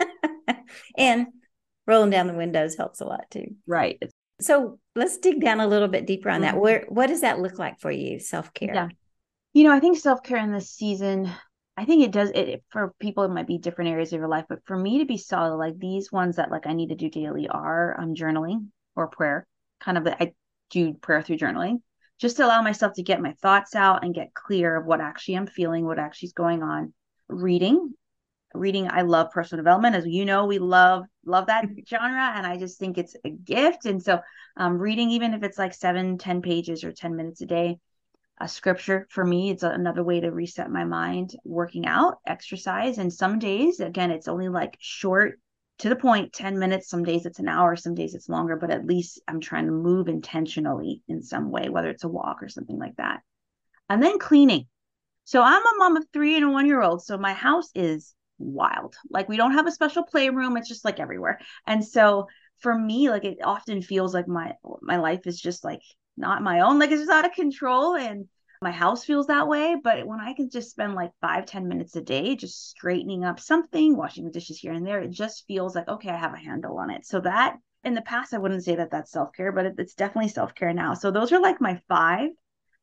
and 0.98 1.26
rolling 1.86 2.10
down 2.10 2.26
the 2.26 2.34
windows 2.34 2.76
helps 2.76 3.00
a 3.00 3.04
lot 3.04 3.30
too. 3.30 3.56
Right. 3.66 4.02
So 4.40 4.78
let's 4.94 5.18
dig 5.18 5.40
down 5.40 5.60
a 5.60 5.66
little 5.66 5.88
bit 5.88 6.06
deeper 6.06 6.30
on 6.30 6.42
that. 6.42 6.54
Mm-hmm. 6.54 6.62
Where 6.62 6.84
what 6.88 7.08
does 7.08 7.22
that 7.22 7.40
look 7.40 7.58
like 7.58 7.80
for 7.80 7.90
you, 7.90 8.18
self 8.20 8.52
care? 8.54 8.74
Yeah, 8.74 8.88
you 9.52 9.64
know, 9.64 9.72
I 9.72 9.80
think 9.80 9.98
self 9.98 10.22
care 10.22 10.38
in 10.38 10.52
this 10.52 10.70
season. 10.70 11.30
I 11.76 11.84
think 11.84 12.02
it 12.02 12.10
does 12.10 12.30
it 12.30 12.64
for 12.70 12.94
people. 12.98 13.24
It 13.24 13.30
might 13.30 13.46
be 13.46 13.58
different 13.58 13.90
areas 13.90 14.12
of 14.12 14.18
your 14.18 14.28
life, 14.28 14.46
but 14.48 14.64
for 14.64 14.76
me 14.76 14.98
to 14.98 15.04
be 15.04 15.16
solid, 15.16 15.56
like 15.56 15.78
these 15.78 16.10
ones 16.10 16.36
that 16.36 16.50
like 16.50 16.66
I 16.66 16.72
need 16.72 16.88
to 16.88 16.96
do 16.96 17.10
daily 17.10 17.48
are 17.48 17.98
um 18.00 18.14
journaling 18.14 18.68
or 18.96 19.08
prayer. 19.08 19.46
Kind 19.80 19.98
of, 19.98 20.06
I 20.06 20.32
do 20.70 20.94
prayer 20.94 21.22
through 21.22 21.38
journaling, 21.38 21.82
just 22.18 22.36
to 22.36 22.44
allow 22.44 22.62
myself 22.62 22.94
to 22.94 23.02
get 23.02 23.22
my 23.22 23.32
thoughts 23.40 23.74
out 23.74 24.04
and 24.04 24.14
get 24.14 24.34
clear 24.34 24.76
of 24.76 24.86
what 24.86 25.00
actually 25.00 25.36
I'm 25.36 25.46
feeling, 25.46 25.84
what 25.84 26.00
actually 26.00 26.28
is 26.28 26.32
going 26.32 26.62
on. 26.62 26.92
Reading, 27.28 27.94
reading 28.54 28.88
i 28.90 29.02
love 29.02 29.30
personal 29.30 29.62
development. 29.62 29.96
As 29.96 30.06
you 30.06 30.24
know 30.24 30.46
we 30.46 30.58
love 30.58 31.04
love 31.24 31.46
that 31.46 31.66
genre 31.88 32.32
and 32.34 32.46
i 32.46 32.56
just 32.56 32.78
think 32.78 32.98
it's 32.98 33.16
a 33.24 33.30
gift. 33.30 33.86
And 33.86 34.02
so 34.02 34.20
um, 34.56 34.78
reading 34.78 35.10
even 35.10 35.34
if 35.34 35.42
it's 35.42 35.58
like 35.58 35.74
seven 35.74 36.18
ten 36.18 36.42
pages 36.42 36.84
or 36.84 36.92
10 36.92 37.16
minutes 37.16 37.40
a 37.40 37.46
day 37.46 37.78
a 38.40 38.48
scripture 38.48 39.06
for 39.10 39.24
me 39.24 39.50
it's 39.50 39.64
another 39.64 40.04
way 40.04 40.20
to 40.20 40.30
reset 40.30 40.70
my 40.70 40.84
mind 40.84 41.34
working 41.44 41.86
out 41.86 42.18
exercise. 42.26 42.98
And 42.98 43.12
some 43.12 43.38
days 43.38 43.80
again 43.80 44.10
it's 44.10 44.28
only 44.28 44.48
like 44.48 44.76
short 44.80 45.38
to 45.78 45.88
the 45.88 45.96
point 45.96 46.32
10 46.32 46.58
minutes. 46.58 46.88
Some 46.88 47.04
days 47.04 47.26
it's 47.26 47.38
an 47.38 47.48
hour 47.48 47.76
some 47.76 47.94
days 47.94 48.14
it's 48.14 48.28
longer 48.28 48.56
but 48.56 48.70
at 48.70 48.86
least 48.86 49.20
i'm 49.28 49.40
trying 49.40 49.66
to 49.66 49.72
move 49.72 50.08
intentionally 50.08 51.02
in 51.08 51.22
some 51.22 51.50
way 51.50 51.68
whether 51.68 51.90
it's 51.90 52.04
a 52.04 52.08
walk 52.08 52.42
or 52.42 52.48
something 52.48 52.78
like 52.78 52.96
that. 52.96 53.20
And 53.90 54.02
then 54.02 54.18
cleaning. 54.18 54.66
So 55.24 55.42
i'm 55.42 55.62
a 55.62 55.78
mom 55.78 55.96
of 55.96 56.06
three 56.12 56.36
and 56.36 56.46
a 56.46 56.50
one 56.50 56.66
year 56.66 56.80
old 56.80 57.04
so 57.04 57.18
my 57.18 57.34
house 57.34 57.70
is 57.74 58.14
wild. 58.38 58.96
Like 59.10 59.28
we 59.28 59.36
don't 59.36 59.54
have 59.54 59.66
a 59.66 59.72
special 59.72 60.04
playroom. 60.04 60.56
It's 60.56 60.68
just 60.68 60.84
like 60.84 61.00
everywhere. 61.00 61.40
And 61.66 61.84
so 61.84 62.28
for 62.60 62.76
me, 62.76 63.10
like 63.10 63.24
it 63.24 63.38
often 63.42 63.82
feels 63.82 64.14
like 64.14 64.28
my 64.28 64.54
my 64.82 64.96
life 64.96 65.26
is 65.26 65.40
just 65.40 65.64
like 65.64 65.82
not 66.16 66.42
my 66.42 66.60
own. 66.60 66.78
Like 66.78 66.90
it's 66.90 67.02
just 67.02 67.10
out 67.10 67.26
of 67.26 67.32
control. 67.32 67.96
And 67.96 68.28
my 68.60 68.70
house 68.72 69.04
feels 69.04 69.28
that 69.28 69.48
way. 69.48 69.76
But 69.82 70.06
when 70.06 70.20
I 70.20 70.34
can 70.34 70.50
just 70.50 70.70
spend 70.70 70.94
like 70.94 71.12
five 71.20 71.46
ten 71.46 71.68
minutes 71.68 71.96
a 71.96 72.00
day 72.02 72.34
just 72.36 72.70
straightening 72.70 73.24
up 73.24 73.40
something, 73.40 73.96
washing 73.96 74.24
the 74.24 74.30
dishes 74.30 74.58
here 74.58 74.72
and 74.72 74.86
there, 74.86 75.00
it 75.00 75.10
just 75.10 75.46
feels 75.46 75.74
like, 75.74 75.88
okay, 75.88 76.10
I 76.10 76.16
have 76.16 76.34
a 76.34 76.38
handle 76.38 76.78
on 76.78 76.90
it. 76.90 77.06
So 77.06 77.20
that 77.20 77.56
in 77.84 77.94
the 77.94 78.02
past, 78.02 78.34
I 78.34 78.38
wouldn't 78.38 78.64
say 78.64 78.74
that 78.76 78.90
that's 78.90 79.12
self 79.12 79.32
care, 79.32 79.52
but 79.52 79.66
it's 79.78 79.94
definitely 79.94 80.30
self 80.30 80.54
care 80.54 80.72
now. 80.72 80.94
So 80.94 81.10
those 81.10 81.32
are 81.32 81.40
like 81.40 81.60
my 81.60 81.80
five 81.88 82.30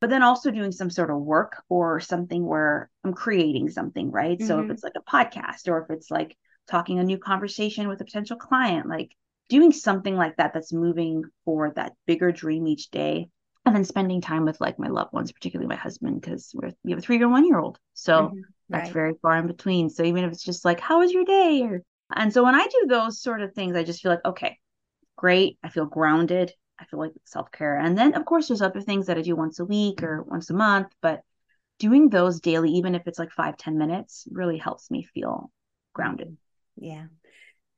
but 0.01 0.09
then 0.09 0.23
also 0.23 0.51
doing 0.51 0.71
some 0.71 0.89
sort 0.89 1.09
of 1.09 1.17
work 1.17 1.63
or 1.69 1.99
something 1.99 2.45
where 2.45 2.89
I'm 3.03 3.13
creating 3.13 3.69
something, 3.69 4.11
right? 4.11 4.37
Mm-hmm. 4.37 4.47
So 4.47 4.57
if 4.59 4.63
mm-hmm. 4.63 4.71
it's 4.71 4.83
like 4.83 4.93
a 4.97 5.09
podcast 5.09 5.67
or 5.67 5.81
if 5.83 5.89
it's 5.89 6.11
like 6.11 6.37
talking 6.69 6.99
a 6.99 7.03
new 7.03 7.17
conversation 7.17 7.87
with 7.87 8.01
a 8.01 8.05
potential 8.05 8.37
client, 8.37 8.87
like 8.87 9.15
doing 9.49 9.71
something 9.71 10.15
like 10.15 10.37
that 10.37 10.53
that's 10.53 10.73
moving 10.73 11.23
for 11.45 11.71
that 11.75 11.93
bigger 12.05 12.31
dream 12.31 12.67
each 12.67 12.89
day. 12.89 13.29
And 13.67 13.75
then 13.75 13.83
spending 13.83 14.21
time 14.21 14.45
with 14.45 14.61
like 14.61 14.77
my 14.77 14.89
loved 14.89 15.11
ones, 15.11 15.31
particularly 15.31 15.67
my 15.67 15.75
husband, 15.75 16.21
because 16.21 16.51
we're 16.53 16.71
we 16.83 16.91
have 16.91 16.99
a 16.99 17.01
three 17.01 17.17
year 17.17 17.27
one 17.27 17.47
year 17.47 17.57
old. 17.57 17.79
So 17.95 18.27
mm-hmm. 18.27 18.39
that's 18.69 18.89
right. 18.89 18.93
very 18.93 19.13
far 19.23 19.37
in 19.37 19.47
between. 19.47 19.89
So 19.89 20.03
even 20.03 20.23
if 20.23 20.31
it's 20.31 20.43
just 20.43 20.65
like, 20.65 20.79
how 20.79 20.99
was 20.99 21.11
your 21.11 21.25
day? 21.25 21.63
Or 21.63 21.81
and 22.15 22.31
so 22.31 22.43
when 22.43 22.53
I 22.53 22.67
do 22.67 22.85
those 22.87 23.23
sort 23.23 23.41
of 23.41 23.53
things, 23.53 23.75
I 23.75 23.83
just 23.83 24.03
feel 24.03 24.11
like, 24.11 24.23
okay, 24.23 24.59
great. 25.15 25.57
I 25.63 25.69
feel 25.69 25.85
grounded. 25.85 26.53
I 26.79 26.85
feel 26.85 26.99
like 26.99 27.11
self 27.23 27.51
care. 27.51 27.77
And 27.77 27.97
then, 27.97 28.13
of 28.13 28.25
course, 28.25 28.47
there's 28.47 28.61
other 28.61 28.81
things 28.81 29.07
that 29.07 29.17
I 29.17 29.21
do 29.21 29.35
once 29.35 29.59
a 29.59 29.65
week 29.65 30.03
or 30.03 30.23
once 30.23 30.49
a 30.49 30.53
month, 30.53 30.87
but 31.01 31.21
doing 31.79 32.09
those 32.09 32.39
daily, 32.39 32.71
even 32.71 32.95
if 32.95 33.07
it's 33.07 33.19
like 33.19 33.31
five 33.31 33.57
ten 33.57 33.77
minutes, 33.77 34.27
really 34.31 34.57
helps 34.57 34.91
me 34.91 35.03
feel 35.03 35.51
grounded. 35.93 36.37
Yeah. 36.77 37.05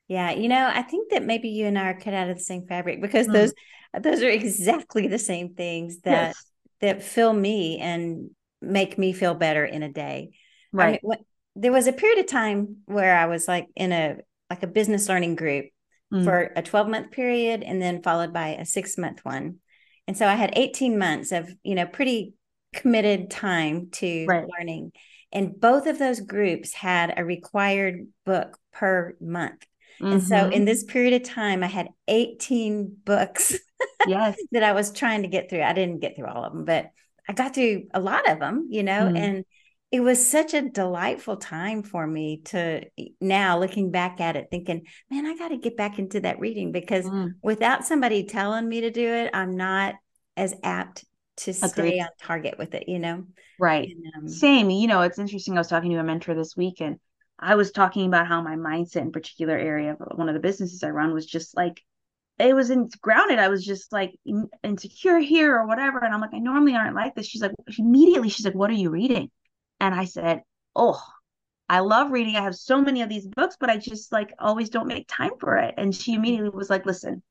Yeah. 0.07 0.31
You 0.31 0.47
know, 0.47 0.69
I 0.73 0.81
think 0.81 1.11
that 1.11 1.23
maybe 1.23 1.49
you 1.49 1.65
and 1.65 1.77
I 1.77 1.89
are 1.89 1.99
cut 1.99 2.13
out 2.13 2.29
of 2.29 2.37
the 2.37 2.43
same 2.43 2.65
fabric 2.65 3.01
because 3.01 3.27
mm. 3.27 3.33
those, 3.33 3.53
those 3.99 4.23
are 4.23 4.29
exactly 4.29 5.07
the 5.07 5.19
same 5.19 5.53
things 5.53 5.99
that, 6.01 6.27
yes. 6.27 6.43
that 6.81 7.03
fill 7.03 7.33
me 7.33 7.77
and 7.79 8.29
make 8.61 8.97
me 8.97 9.13
feel 9.13 9.35
better 9.35 9.65
in 9.65 9.83
a 9.83 9.91
day. 9.91 10.31
Right. 10.71 10.87
I 10.87 10.91
mean, 10.91 10.99
what, 11.01 11.19
there 11.55 11.71
was 11.71 11.87
a 11.87 11.93
period 11.93 12.19
of 12.19 12.27
time 12.27 12.77
where 12.85 13.17
I 13.17 13.25
was 13.25 13.47
like 13.47 13.67
in 13.75 13.91
a, 13.91 14.17
like 14.49 14.63
a 14.63 14.67
business 14.67 15.09
learning 15.09 15.35
group 15.35 15.65
mm. 16.13 16.23
for 16.23 16.51
a 16.55 16.61
12 16.61 16.87
month 16.87 17.11
period 17.11 17.63
and 17.63 17.81
then 17.81 18.01
followed 18.01 18.33
by 18.33 18.49
a 18.49 18.65
six 18.65 18.97
month 18.97 19.23
one. 19.23 19.57
And 20.07 20.17
so 20.17 20.27
I 20.27 20.35
had 20.35 20.53
18 20.55 20.97
months 20.97 21.31
of, 21.31 21.49
you 21.63 21.75
know, 21.75 21.85
pretty 21.85 22.33
committed 22.73 23.29
time 23.29 23.89
to 23.93 24.25
right. 24.25 24.47
learning. 24.57 24.91
And 25.31 25.59
both 25.59 25.87
of 25.87 25.99
those 25.99 26.21
groups 26.21 26.73
had 26.73 27.13
a 27.17 27.25
required 27.25 28.07
book 28.25 28.57
per 28.71 29.17
month. 29.19 29.65
Mm-hmm. 30.01 30.13
And 30.13 30.23
so 30.23 30.35
in 30.35 30.51
mm-hmm. 30.51 30.65
this 30.65 30.83
period 30.83 31.21
of 31.21 31.27
time, 31.27 31.63
I 31.63 31.67
had 31.67 31.89
18 32.07 32.97
books 33.03 33.57
yes. 34.07 34.37
that 34.51 34.63
I 34.63 34.71
was 34.71 34.91
trying 34.91 35.23
to 35.23 35.27
get 35.27 35.49
through. 35.49 35.63
I 35.63 35.73
didn't 35.73 35.99
get 35.99 36.15
through 36.15 36.27
all 36.27 36.45
of 36.45 36.53
them, 36.53 36.65
but 36.65 36.91
I 37.27 37.33
got 37.33 37.55
through 37.55 37.87
a 37.93 37.99
lot 37.99 38.29
of 38.29 38.39
them, 38.39 38.67
you 38.69 38.83
know, 38.83 39.01
mm-hmm. 39.01 39.17
and 39.17 39.45
it 39.91 40.01
was 40.01 40.29
such 40.29 40.53
a 40.53 40.69
delightful 40.69 41.37
time 41.37 41.81
for 41.81 42.05
me 42.05 42.41
to 42.45 42.81
now 43.21 43.59
looking 43.59 43.91
back 43.91 44.19
at 44.19 44.35
it 44.35 44.47
thinking 44.51 44.85
man 45.09 45.25
i 45.25 45.35
got 45.35 45.49
to 45.49 45.57
get 45.57 45.77
back 45.77 45.99
into 45.99 46.19
that 46.19 46.39
reading 46.39 46.71
because 46.71 47.05
mm. 47.05 47.31
without 47.41 47.85
somebody 47.85 48.25
telling 48.25 48.67
me 48.67 48.81
to 48.81 48.91
do 48.91 49.07
it 49.07 49.29
i'm 49.33 49.55
not 49.55 49.95
as 50.35 50.53
apt 50.63 51.05
to 51.37 51.51
Agreed. 51.51 51.69
stay 51.69 51.99
on 51.99 52.09
target 52.21 52.57
with 52.57 52.73
it 52.73 52.87
you 52.87 52.99
know 52.99 53.23
right 53.59 53.89
and, 53.89 54.23
um, 54.23 54.27
same 54.27 54.69
you 54.69 54.87
know 54.87 55.01
it's 55.01 55.19
interesting 55.19 55.55
i 55.55 55.59
was 55.59 55.67
talking 55.67 55.91
to 55.91 55.99
a 55.99 56.03
mentor 56.03 56.35
this 56.35 56.55
week 56.57 56.81
and 56.81 56.97
i 57.39 57.55
was 57.55 57.71
talking 57.71 58.07
about 58.07 58.27
how 58.27 58.41
my 58.41 58.55
mindset 58.55 59.01
in 59.01 59.11
particular 59.11 59.57
area 59.57 59.95
of 59.99 60.17
one 60.17 60.29
of 60.29 60.33
the 60.33 60.41
businesses 60.41 60.83
i 60.83 60.89
run 60.89 61.13
was 61.13 61.25
just 61.25 61.55
like 61.55 61.81
it 62.39 62.55
was 62.55 62.69
in 62.69 62.87
grounded. 63.01 63.39
I 63.39 63.47
was 63.47 63.65
just 63.65 63.91
like 63.91 64.13
insecure 64.63 65.17
here 65.17 65.57
or 65.57 65.65
whatever. 65.65 65.97
And 65.97 66.13
I'm 66.13 66.21
like, 66.21 66.35
I 66.35 66.37
normally 66.37 66.75
aren't 66.75 66.95
like 66.95 67.15
this. 67.15 67.25
She's 67.25 67.41
like, 67.41 67.49
immediately, 67.79 68.29
she's 68.29 68.45
like, 68.45 68.53
What 68.53 68.69
are 68.69 68.75
you 68.75 68.91
reading? 68.91 69.31
And 69.79 69.93
I 69.95 70.05
said, 70.05 70.41
Oh, 70.75 71.01
I 71.69 71.79
love 71.79 72.11
reading. 72.11 72.35
I 72.35 72.43
have 72.43 72.55
so 72.55 72.81
many 72.81 73.01
of 73.01 73.09
these 73.09 73.27
books, 73.27 73.57
but 73.59 73.69
I 73.69 73.77
just 73.77 74.11
like 74.11 74.33
always 74.39 74.69
don't 74.69 74.87
make 74.87 75.07
time 75.07 75.31
for 75.39 75.57
it. 75.57 75.73
And 75.77 75.93
she 75.95 76.13
immediately 76.13 76.49
was 76.49 76.69
like, 76.69 76.85
Listen, 76.85 77.21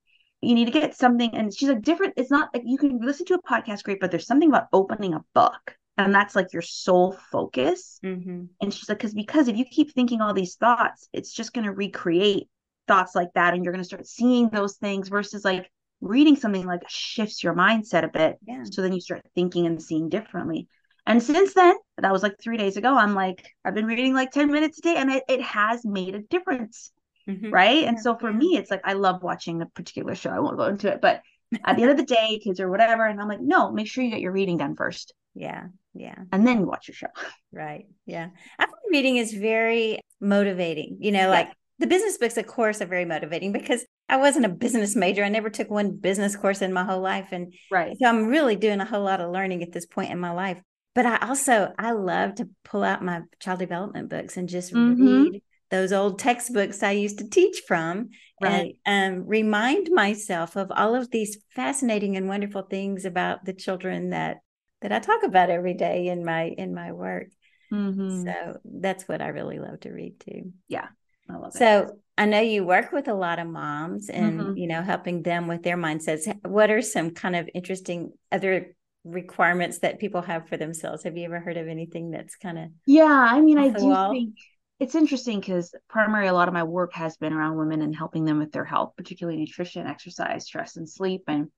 you 0.41 0.55
need 0.55 0.67
to 0.67 0.71
get 0.71 0.95
something. 0.97 1.35
And 1.35 1.55
she's 1.55 1.69
like, 1.69 1.83
Different. 1.83 2.15
It's 2.17 2.31
not 2.31 2.51
like 2.55 2.63
you 2.67 2.79
can 2.79 2.99
listen 3.01 3.27
to 3.27 3.35
a 3.35 3.43
podcast, 3.43 3.83
great, 3.85 4.01
but 4.01 4.11
there's 4.11 4.27
something 4.27 4.49
about 4.49 4.69
opening 4.73 5.15
a 5.15 5.25
book. 5.35 5.77
And 5.99 6.15
that's 6.15 6.37
like 6.37 6.53
your 6.53 6.61
sole 6.63 7.13
focus. 7.33 7.99
Mm-hmm. 8.05 8.45
And 8.61 8.75
she's 8.75 8.89
like, 8.89 8.99
because 8.99 9.15
because 9.15 9.49
if 9.49 9.57
you 9.57 9.65
keep 9.65 9.95
thinking 9.95 10.21
all 10.21 10.35
these 10.35 10.57
thoughts, 10.57 11.09
it's 11.15 11.33
just 11.33 11.55
going 11.55 11.65
to 11.65 11.73
recreate 11.73 12.49
thoughts 12.87 13.15
like 13.15 13.33
that 13.35 13.55
and 13.55 13.65
you're 13.65 13.73
going 13.73 13.83
to 13.83 13.89
start 13.89 14.07
seeing 14.07 14.49
those 14.51 14.77
things 14.77 15.09
versus 15.09 15.45
like 15.45 15.71
reading 16.01 16.37
something 16.37 16.67
like 16.67 16.83
shifts 16.89 17.43
your 17.43 17.55
mindset 17.55 18.05
a 18.05 18.09
bit 18.09 18.37
Yeah. 18.47 18.63
so 18.71 18.83
then 18.83 18.93
you 18.93 19.01
start 19.01 19.23
thinking 19.35 19.67
and 19.67 19.83
seeing 19.83 20.09
differently 20.09 20.69
and 21.07 21.23
since 21.23 21.55
then 21.55 21.75
that 21.99 22.13
was 22.13 22.23
like 22.23 22.35
three 22.43 22.57
days 22.57 22.77
ago 22.77 22.95
i'm 22.97 23.15
like 23.15 23.47
i've 23.65 23.75
been 23.75 23.87
reading 23.87 24.15
like 24.15 24.31
10 24.31 24.51
minutes 24.51 24.79
a 24.79 24.83
day 24.83 24.97
and 24.97 25.11
it, 25.11 25.23
it 25.29 25.41
has 25.43 25.85
made 25.85 26.15
a 26.15 26.21
difference 26.23 26.93
Mhm. 27.29 27.51
right 27.53 27.83
and 27.85 27.99
so 27.99 28.17
for 28.17 28.33
me 28.33 28.57
it's 28.57 28.71
like 28.71 28.83
i 28.85 28.93
love 28.93 29.21
watching 29.25 29.61
a 29.61 29.67
particular 29.67 30.15
show 30.15 30.31
i 30.31 30.39
won't 30.39 30.57
go 30.59 30.67
into 30.67 30.87
it 30.93 31.01
but 31.01 31.23
at 31.65 31.75
the 31.77 31.83
end 31.83 31.91
of 31.91 31.97
the 31.97 32.05
day 32.05 32.39
kids 32.39 32.61
or 32.61 32.71
whatever 32.71 33.05
and 33.05 33.21
i'm 33.21 33.27
like 33.29 33.41
no 33.41 33.73
make 33.73 33.89
sure 33.89 34.05
you 34.05 34.11
get 34.11 34.21
your 34.21 34.31
reading 34.31 34.59
done 34.59 34.77
first 34.77 35.13
Yeah. 35.35 35.65
Yeah. 35.93 36.15
and 36.31 36.47
then 36.47 36.61
you 36.61 36.67
watch 36.67 36.87
your 36.89 36.95
show 36.95 37.09
Right. 37.53 37.87
Yeah. 38.05 38.29
I 38.59 38.67
find 38.67 38.75
reading 38.93 39.17
is 39.17 39.33
very 39.33 39.99
motivating. 40.21 40.99
You 41.01 41.11
know, 41.13 41.29
like 41.31 41.49
the 41.79 41.87
business 41.87 42.19
books, 42.19 42.37
of 42.37 42.47
course, 42.47 42.83
are 42.83 42.87
very 42.87 43.07
motivating 43.07 43.51
because 43.53 43.85
I 44.09 44.19
wasn't 44.19 44.45
a 44.45 44.51
business 44.51 44.95
major. 44.95 45.25
I 45.25 45.31
never 45.31 45.49
took 45.49 45.71
one 45.71 45.93
business 45.97 46.37
course 46.37 46.61
in 46.61 46.73
my 46.73 46.85
whole 46.85 47.01
life. 47.01 47.29
And 47.33 47.55
right 47.71 47.97
so 47.99 48.07
I'm 48.07 48.27
really 48.27 48.57
doing 48.57 48.81
a 48.81 48.85
whole 48.85 49.03
lot 49.03 49.21
of 49.23 49.31
learning 49.33 49.63
at 49.63 49.73
this 49.73 49.87
point 49.87 50.11
in 50.11 50.19
my 50.21 50.33
life. 50.33 50.61
But 50.97 51.07
I 51.07 51.19
also 51.29 51.73
I 51.79 51.93
love 51.93 52.37
to 52.37 52.49
pull 52.65 52.83
out 52.83 53.05
my 53.05 53.23
child 53.39 53.61
development 53.61 54.09
books 54.09 54.37
and 54.39 54.49
just 54.49 54.73
Mhm. 54.73 54.99
read 54.99 55.43
those 55.71 55.93
old 55.93 56.19
textbooks 56.19 56.83
I 56.83 56.93
used 56.93 57.19
to 57.19 57.29
teach 57.31 57.63
from 57.69 58.11
right 58.41 58.77
and 58.87 59.21
um, 59.21 59.27
remind 59.29 59.91
myself 59.93 60.57
of 60.57 60.73
all 60.75 60.97
of 60.97 61.11
these 61.13 61.39
fascinating 61.55 62.17
and 62.17 62.29
wonderful 62.29 62.63
things 62.63 63.05
about 63.05 63.45
the 63.45 63.53
children 63.53 64.11
that 64.11 64.39
that 64.81 64.93
I 64.93 64.99
talk 64.99 65.23
about 65.23 65.51
every 65.51 65.75
day 65.75 66.09
in 66.09 66.25
my 66.25 66.45
in 66.45 66.75
my 66.75 66.93
work. 66.93 67.29
Mhm. 67.71 68.25
So 68.25 68.59
that's 68.65 69.07
what 69.09 69.21
I 69.21 69.29
really 69.29 69.59
love 69.59 69.81
to 69.81 69.91
read 69.91 70.19
too. 70.21 70.53
Yeah. 70.69 70.89
I 71.29 71.37
love 71.37 71.57
it 71.57 71.59
So 71.59 71.99
I 72.19 72.27
know 72.27 72.41
you 72.41 72.65
work 72.65 72.93
with 72.93 73.09
a 73.09 73.15
lot 73.15 73.39
of 73.39 73.47
moms 73.47 74.09
and 74.09 74.41
Mhm. 74.41 74.57
you 74.57 74.67
know 74.67 74.83
helping 74.83 75.23
them 75.23 75.47
with 75.49 75.63
their 75.63 75.77
mindsets. 75.77 76.27
What 76.47 76.71
are 76.71 76.83
some 76.83 77.11
kind 77.11 77.37
of 77.37 77.49
interesting 77.55 78.13
other 78.33 78.75
requirements 79.07 79.79
that 79.81 79.99
people 80.01 80.23
have 80.23 80.49
for 80.49 80.57
themselves? 80.57 81.05
Have 81.05 81.17
you 81.17 81.25
ever 81.27 81.41
heard 81.41 81.57
of 81.57 81.69
anything 81.69 82.11
that's 82.11 82.37
kind 82.37 82.59
of 82.59 82.71
Yeah, 82.87 83.05
I 83.05 83.41
mean, 83.41 83.59
I 83.59 83.71
do 83.71 83.97
wall? 83.97 84.09
think 84.09 84.37
it's 84.79 84.95
interesting 84.95 85.41
because 85.41 85.75
primarily 85.89 86.29
a 86.29 86.33
lot 86.35 86.49
of 86.49 86.55
my 86.55 86.63
work 86.63 86.93
has 86.95 87.17
been 87.17 87.33
around 87.33 87.57
women 87.57 87.83
and 87.83 87.95
helping 87.95 88.25
them 88.25 88.39
with 88.39 88.53
their 88.53 88.65
health, 88.65 88.95
particularly 88.97 89.39
nutrition, 89.39 89.87
exercise, 89.87 90.45
stress, 90.47 90.77
and 90.77 90.89
sleep. 90.89 91.25
And 91.27 91.51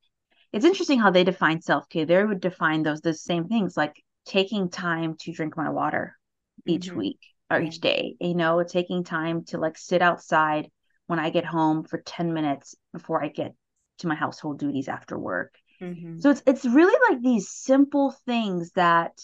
it's 0.53 0.67
interesting 0.67 1.01
how 1.01 1.11
they 1.11 1.25
define 1.25 1.63
self-care. 1.63 2.07
They 2.07 2.25
would 2.25 2.41
define 2.41 2.83
those 2.85 3.01
the 3.03 3.15
same 3.15 3.49
things 3.49 3.77
like 3.77 4.03
taking 4.27 4.71
time 4.71 5.17
to 5.21 5.33
drink 5.33 5.57
my 5.57 5.71
water 5.71 6.17
each 6.67 6.95
Mhm. 6.95 6.97
week 6.97 7.21
or 7.51 7.61
each 7.61 7.81
day, 7.81 8.17
you 8.21 8.35
know, 8.35 8.63
taking 8.65 9.05
time 9.05 9.45
to 9.47 9.59
like 9.59 9.79
sit 9.79 10.03
outside 10.03 10.71
when 11.07 11.19
I 11.19 11.31
get 11.31 11.45
home 11.45 11.85
for 11.85 11.99
10 12.01 12.35
minutes 12.35 12.77
before 12.93 13.25
I 13.25 13.29
get 13.29 13.55
to 13.99 14.09
my 14.09 14.15
household 14.15 14.59
duties 14.61 14.89
after 14.89 15.19
work. 15.19 15.55
Mhm. 15.81 16.21
So 16.21 16.31
it's 16.31 16.43
it's 16.47 16.65
really 16.65 16.99
like 17.11 17.23
these 17.23 17.49
simple 17.51 18.11
things 18.27 18.73
that 18.73 19.19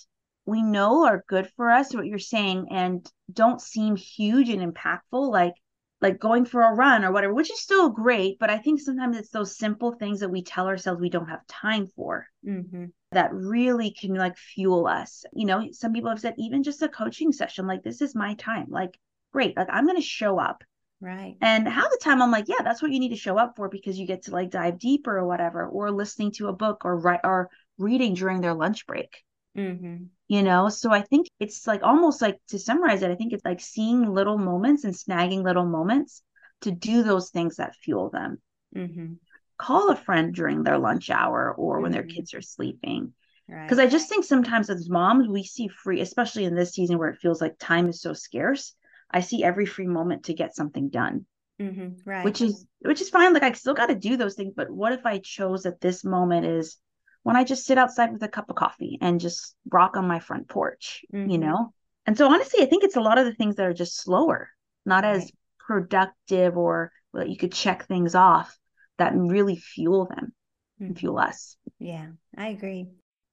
we 0.47 0.63
know 0.63 1.07
are 1.07 1.25
good 1.29 1.49
for 1.57 1.71
us, 1.71 1.95
what 1.95 2.07
you're 2.07 2.19
saying, 2.19 2.69
and 2.71 3.07
don't 3.33 3.61
seem 3.61 3.97
huge 3.97 4.49
and 4.51 4.75
impactful, 4.75 5.31
like 5.31 5.55
like 6.01 6.19
going 6.19 6.45
for 6.45 6.63
a 6.63 6.75
run 6.75 7.05
or 7.05 7.13
whatever, 7.13 7.35
which 7.35 7.51
is 7.51 7.61
still 7.61 7.89
great. 7.91 8.39
But 8.39 8.51
I 8.51 8.59
think 8.59 8.81
sometimes 8.81 9.17
it's 9.17 9.31
those 9.31 9.57
simple 9.57 9.93
things 9.93 10.21
that 10.21 10.29
we 10.31 10.43
tell 10.43 10.67
ourselves 10.67 11.01
we 11.01 11.11
don't 11.11 11.29
have 11.29 11.47
time 11.47 11.87
for 11.89 12.27
Mhm. 12.45 12.93
that 13.13 13.33
really 13.33 13.91
can 13.91 14.15
like 14.15 14.37
fuel 14.37 14.87
us. 14.87 15.25
You 15.33 15.47
know, 15.47 15.69
some 15.73 15.93
people 15.93 16.11
have 16.11 16.21
said 16.21 16.35
even 16.39 16.63
just 16.63 16.83
a 16.83 16.89
coaching 16.89 17.33
session, 17.33 17.67
like 17.67 17.83
this 17.83 18.03
is 18.03 18.15
my 18.15 18.35
time. 18.35 18.67
Like, 18.71 18.99
great, 19.33 19.57
like 19.57 19.69
I'm 19.71 19.87
gonna 19.87 20.01
show 20.01 20.39
up. 20.39 20.63
Right. 21.05 21.37
And 21.43 21.69
half 21.69 21.91
the 21.91 21.99
time 22.03 22.23
I'm 22.23 22.31
like, 22.31 22.49
yeah, 22.49 22.63
that's 22.65 22.81
what 22.81 22.91
you 22.91 22.99
need 22.99 23.11
to 23.11 23.17
show 23.17 23.37
up 23.39 23.57
for 23.57 23.69
because 23.69 23.99
you 23.99 24.07
get 24.07 24.23
to 24.23 24.31
like 24.31 24.51
dive 24.51 24.79
deeper 24.79 25.19
or 25.19 25.27
whatever, 25.27 25.67
or 25.69 25.91
listening 25.91 26.33
to 26.33 26.49
a 26.49 26.53
book 26.55 26.85
or 26.87 26.97
write 26.99 27.21
or 27.25 27.51
reading 27.77 28.15
during 28.15 28.41
their 28.41 28.55
lunch 28.55 28.87
break, 28.87 29.23
Mhm. 29.55 30.09
you 30.29 30.43
know? 30.43 30.71
So 30.71 30.91
I 30.91 31.03
think 31.03 31.29
it's 31.39 31.67
like 31.67 31.83
almost 31.83 32.23
like 32.23 32.41
to 32.49 32.59
summarize 32.59 33.03
it, 33.03 33.11
I 33.11 33.17
think 33.17 33.35
it's 33.35 33.45
like 33.45 33.61
seeing 33.61 34.15
little 34.15 34.39
moments 34.39 34.85
and 34.85 34.95
snagging 34.95 35.43
little 35.45 35.67
moments 35.67 36.23
to 36.63 36.71
do 36.71 37.03
those 37.03 37.31
things 37.31 37.57
that 37.57 37.77
fuel 37.77 38.09
them. 38.09 38.41
Mhm. 38.75 39.19
Call 39.59 39.91
a 39.91 39.97
friend 39.97 40.35
during 40.35 40.63
their 40.63 40.79
lunch 40.79 41.11
hour 41.11 41.53
or 41.53 41.81
when 41.81 41.93
their 41.93 42.03
Mhm. 42.03 42.09
kids 42.15 42.35
are 42.35 42.41
sleeping. 42.43 43.13
Right. 43.49 43.63
Because 43.67 43.79
I 43.79 43.87
just 43.87 44.09
think 44.09 44.25
sometimes 44.25 44.71
as 44.71 44.89
moms, 44.89 45.29
we 45.29 45.45
see 45.45 45.69
free, 45.69 46.01
especially 46.01 46.45
in 46.45 46.55
this 46.55 46.73
season 46.73 46.99
where 46.99 47.11
it 47.11 47.21
feels 47.21 47.41
like 47.41 47.59
time 47.59 47.89
is 47.89 48.01
so 48.01 48.15
scarce. 48.15 48.75
I 49.15 49.21
see 49.21 49.43
every 49.45 49.65
free 49.65 49.87
moment 49.87 50.25
to 50.25 50.35
get 50.35 50.55
something 50.55 50.91
done. 50.91 51.27
Mhm. 51.61 52.01
Right. 52.05 52.25
which 52.25 52.41
is 52.43 52.67
which 52.81 53.01
is 53.01 53.09
fine 53.11 53.33
like 53.33 53.45
i 53.45 53.53
still 53.53 53.75
got 53.75 53.87
to 53.87 53.95
do 53.95 54.17
those 54.17 54.35
things 54.35 54.53
but 54.57 54.69
what 54.69 54.93
if 54.93 55.07
i 55.07 55.19
chose 55.19 55.63
that 55.63 55.81
this 55.81 56.05
moment 56.05 56.45
is 56.45 56.77
when 57.23 57.37
i 57.37 57.45
just 57.45 57.65
sit 57.65 57.79
outside 57.79 58.13
with 58.13 58.23
a 58.25 58.29
cup 58.29 58.51
of 58.51 58.57
coffee 58.57 58.99
and 59.01 59.21
just 59.21 59.55
rock 59.71 59.97
on 59.97 60.07
my 60.09 60.19
front 60.19 60.49
porch 60.49 61.05
you 61.13 61.39
Mhm. 61.39 61.41
know 61.41 61.73
and 62.07 62.19
so 62.19 62.27
honestly 62.29 62.61
i 62.63 62.67
think 62.67 62.83
it's 62.83 62.97
a 62.97 63.01
lot 63.01 63.19
of 63.19 63.25
the 63.25 63.35
things 63.35 63.55
that 63.57 63.67
are 63.67 63.73
just 63.73 63.97
slower 64.01 64.51
not 64.85 65.05
as 65.05 65.31
productive 65.61 66.57
or 66.59 66.91
that 67.13 67.29
you 67.31 67.37
could 67.37 67.53
check 67.53 67.87
things 67.87 68.15
off 68.17 68.59
that 68.99 69.15
really 69.15 69.57
fuel 69.57 70.07
them 70.07 70.35
and 70.81 70.97
Mhm. 70.97 70.99
fuel 70.99 71.19
us 71.19 71.57
Yeah, 71.79 72.09
I 72.37 72.49
agree. 72.49 72.89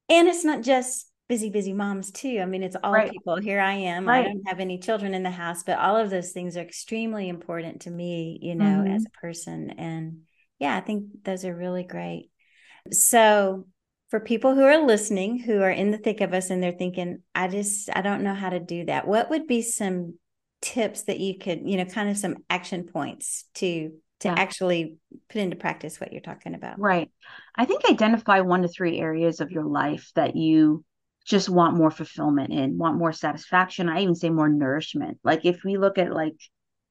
And 0.10 0.28
it's 0.28 0.46
not 0.46 0.62
just 0.62 1.11
busy, 1.32 1.50
busy 1.50 1.72
moms 1.72 2.12
too. 2.12 2.40
I 2.42 2.46
mean, 2.46 2.62
it's 2.62 2.76
all 2.84 2.94
Right. 2.94 3.10
people. 3.10 3.38
Here 3.40 3.62
I 3.62 3.72
am. 3.72 4.10
I 4.10 4.22
don't 4.22 4.44
have 4.48 4.60
any 4.60 4.78
children 4.78 5.14
in 5.14 5.24
the 5.24 5.32
house, 5.32 5.64
but 5.64 5.80
all 5.80 5.96
of 5.96 6.10
those 6.10 6.32
things 6.34 6.58
are 6.58 6.62
extremely 6.62 7.30
important 7.30 7.84
to 7.84 7.90
me, 7.90 8.38
you 8.42 8.54
know, 8.54 8.84
as 8.86 9.04
Mhm. 9.04 9.06
a 9.06 9.18
person. 9.22 9.70
And 9.70 10.24
yeah, 10.60 10.76
I 10.76 10.82
think 10.82 11.24
those 11.24 11.46
are 11.46 11.56
really 11.56 11.84
great. 11.84 12.32
So 12.92 13.66
for 14.10 14.20
people 14.20 14.56
who 14.56 14.64
are 14.64 14.86
listening, 14.86 15.40
who 15.40 15.62
are 15.62 15.72
in 15.72 15.92
the 15.92 15.98
thick 15.98 16.20
of 16.20 16.34
us 16.34 16.50
and 16.50 16.62
they're 16.62 16.74
thinking, 16.74 17.20
I 17.34 17.48
just, 17.48 17.90
I 17.96 18.02
don't 18.02 18.24
know 18.24 18.34
how 18.34 18.50
to 18.50 18.60
do 18.60 18.84
that. 18.88 19.08
What 19.08 19.30
would 19.30 19.48
be 19.48 19.62
some 19.62 20.16
tips 20.62 21.04
that 21.04 21.22
you 21.22 21.40
could, 21.40 21.62
you 21.64 21.78
know, 21.78 21.86
kind 21.86 22.10
of 22.10 22.18
some 22.18 22.44
action 22.50 22.84
points 22.84 23.46
to 23.56 23.94
to 24.20 24.28
Yeah. 24.28 24.36
actually 24.38 24.98
put 25.30 25.38
into 25.42 25.56
practice 25.56 25.98
what 25.98 26.12
you're 26.12 26.22
talking 26.22 26.56
about? 26.56 26.78
Right. 26.78 27.10
I 27.56 27.64
think 27.64 27.90
identify 27.90 28.42
one 28.42 28.64
to 28.64 28.68
three 28.68 29.00
areas 29.00 29.40
of 29.40 29.50
your 29.50 29.64
life 29.64 30.12
that 30.16 30.36
you 30.36 30.84
just 31.26 31.50
want 31.50 31.78
more 31.78 31.92
fulfillment 31.92 32.52
and 32.54 32.78
want 32.80 32.98
more 32.98 33.14
satisfaction. 33.14 33.90
I 33.90 34.02
even 34.02 34.16
say 34.16 34.30
more 34.30 34.50
nourishment. 34.50 35.20
Like 35.24 35.46
if 35.46 35.64
we 35.64 35.78
look 35.78 35.98
at 35.98 36.14
like, 36.14 36.36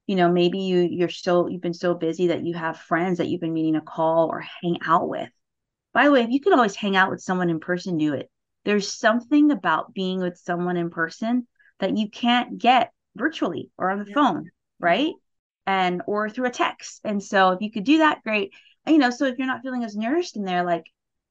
you 0.07 0.17
know, 0.17 0.31
maybe 0.31 0.59
you 0.61 0.81
you're 0.91 1.09
still 1.09 1.49
you've 1.51 1.61
been 1.63 1.75
so 1.75 1.95
busy 1.95 2.29
that 2.29 2.45
you 2.45 2.55
have 2.55 2.79
friends 2.79 3.19
that 3.19 3.29
you've 3.29 3.41
been 3.41 3.53
meaning 3.53 3.75
to 3.75 3.81
call 3.81 4.29
or 4.29 4.41
hang 4.63 4.79
out 4.85 5.09
with. 5.09 5.29
By 5.93 6.05
the 6.05 6.13
way, 6.13 6.23
if 6.23 6.31
you 6.31 6.41
could 6.41 6.53
always 6.53 6.77
hang 6.77 6.97
out 6.97 7.11
with 7.11 7.21
someone 7.23 7.51
in 7.51 7.61
person, 7.61 7.99
do 7.99 8.15
it. 8.15 8.31
There's 8.65 8.93
something 8.93 9.51
about 9.51 9.95
being 9.95 10.21
with 10.21 10.39
someone 10.39 10.77
in 10.77 10.91
person 10.91 11.47
that 11.79 11.97
you 11.97 12.09
can't 12.11 12.59
get 12.59 12.93
virtually 13.17 13.71
or 13.79 13.91
on 13.91 13.99
the 13.99 14.07
Yeah. 14.07 14.15
phone, 14.15 14.51
right? 14.79 15.09
Mm-hmm. 15.09 15.19
And 15.67 16.03
or 16.07 16.29
through 16.31 16.47
a 16.47 16.51
text. 16.51 17.01
And 17.05 17.23
so 17.23 17.51
if 17.53 17.61
you 17.61 17.71
could 17.71 17.85
do 17.85 17.99
that, 17.99 18.23
great. 18.23 18.53
And, 18.85 18.95
you 18.95 19.01
know, 19.01 19.11
so 19.11 19.27
if 19.27 19.39
you're 19.39 19.47
not 19.47 19.63
feeling 19.63 19.85
as 19.85 19.97
nourished 19.97 20.37
in 20.37 20.45
there, 20.45 20.65
like 20.65 20.85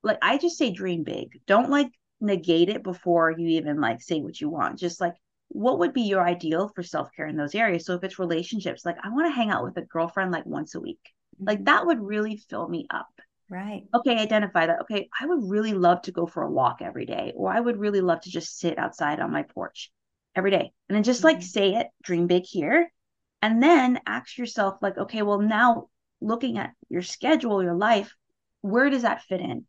like 0.03 0.17
I 0.21 0.37
just 0.37 0.57
say 0.57 0.71
dream 0.71 1.03
big. 1.03 1.41
Don't 1.45 1.69
like 1.69 1.91
negate 2.21 2.69
it 2.69 2.83
before 2.83 3.31
you 3.31 3.47
even 3.47 3.79
like 3.81 4.01
say 4.01 4.21
what 4.21 4.39
you 4.39 4.49
want. 4.49 4.79
Just 4.79 5.01
like 5.01 5.15
what 5.49 5.79
would 5.79 5.93
be 5.93 6.03
your 6.03 6.25
ideal 6.25 6.69
for 6.75 6.83
self-care 6.83 7.27
in 7.27 7.37
those 7.37 7.55
areas? 7.55 7.85
So 7.85 7.95
if 7.95 8.03
it's 8.03 8.19
relationships, 8.19 8.85
like 8.85 8.97
I 9.03 9.09
want 9.09 9.27
to 9.27 9.31
hang 9.35 9.49
out 9.49 9.63
with 9.63 9.77
a 9.77 9.81
girlfriend 9.81 10.31
like 10.31 10.45
once 10.45 10.75
a 10.75 10.79
week. 10.79 10.99
Like 11.47 11.63
Mhm. 11.63 11.65
that 11.65 11.85
would 11.85 11.99
really 12.01 12.37
fill 12.37 12.67
me 12.67 12.87
up 12.91 13.07
Right. 13.49 13.87
okay, 13.93 14.17
identify 14.17 14.67
that. 14.67 14.81
Okay, 14.81 15.09
I 15.19 15.25
would 15.25 15.49
really 15.49 15.73
love 15.73 16.01
to 16.03 16.11
go 16.11 16.25
for 16.27 16.43
a 16.43 16.51
walk 16.51 16.81
every 16.81 17.05
day, 17.05 17.33
or 17.35 17.51
I 17.51 17.59
would 17.59 17.77
really 17.77 18.01
love 18.01 18.21
to 18.21 18.29
just 18.29 18.57
sit 18.59 18.77
outside 18.77 19.19
on 19.19 19.31
my 19.31 19.43
porch 19.43 19.91
every 20.35 20.51
day. 20.51 20.71
And 20.87 20.95
then 20.95 21.03
just 21.03 21.23
like 21.23 21.41
Mhm. 21.41 21.41
say 21.41 21.75
it, 21.75 21.87
dream 22.03 22.27
big 22.27 22.43
here. 22.45 22.91
And 23.41 23.63
then 23.63 23.99
ask 24.05 24.37
yourself, 24.37 24.81
like, 24.81 24.97
okay, 24.97 25.21
well, 25.21 25.39
now 25.39 25.87
looking 26.21 26.57
at 26.57 26.73
your 26.89 27.01
schedule, 27.01 27.63
your 27.63 27.73
life, 27.73 28.13
where 28.61 28.89
does 28.89 29.03
that 29.03 29.23
fit 29.23 29.39
in? 29.39 29.65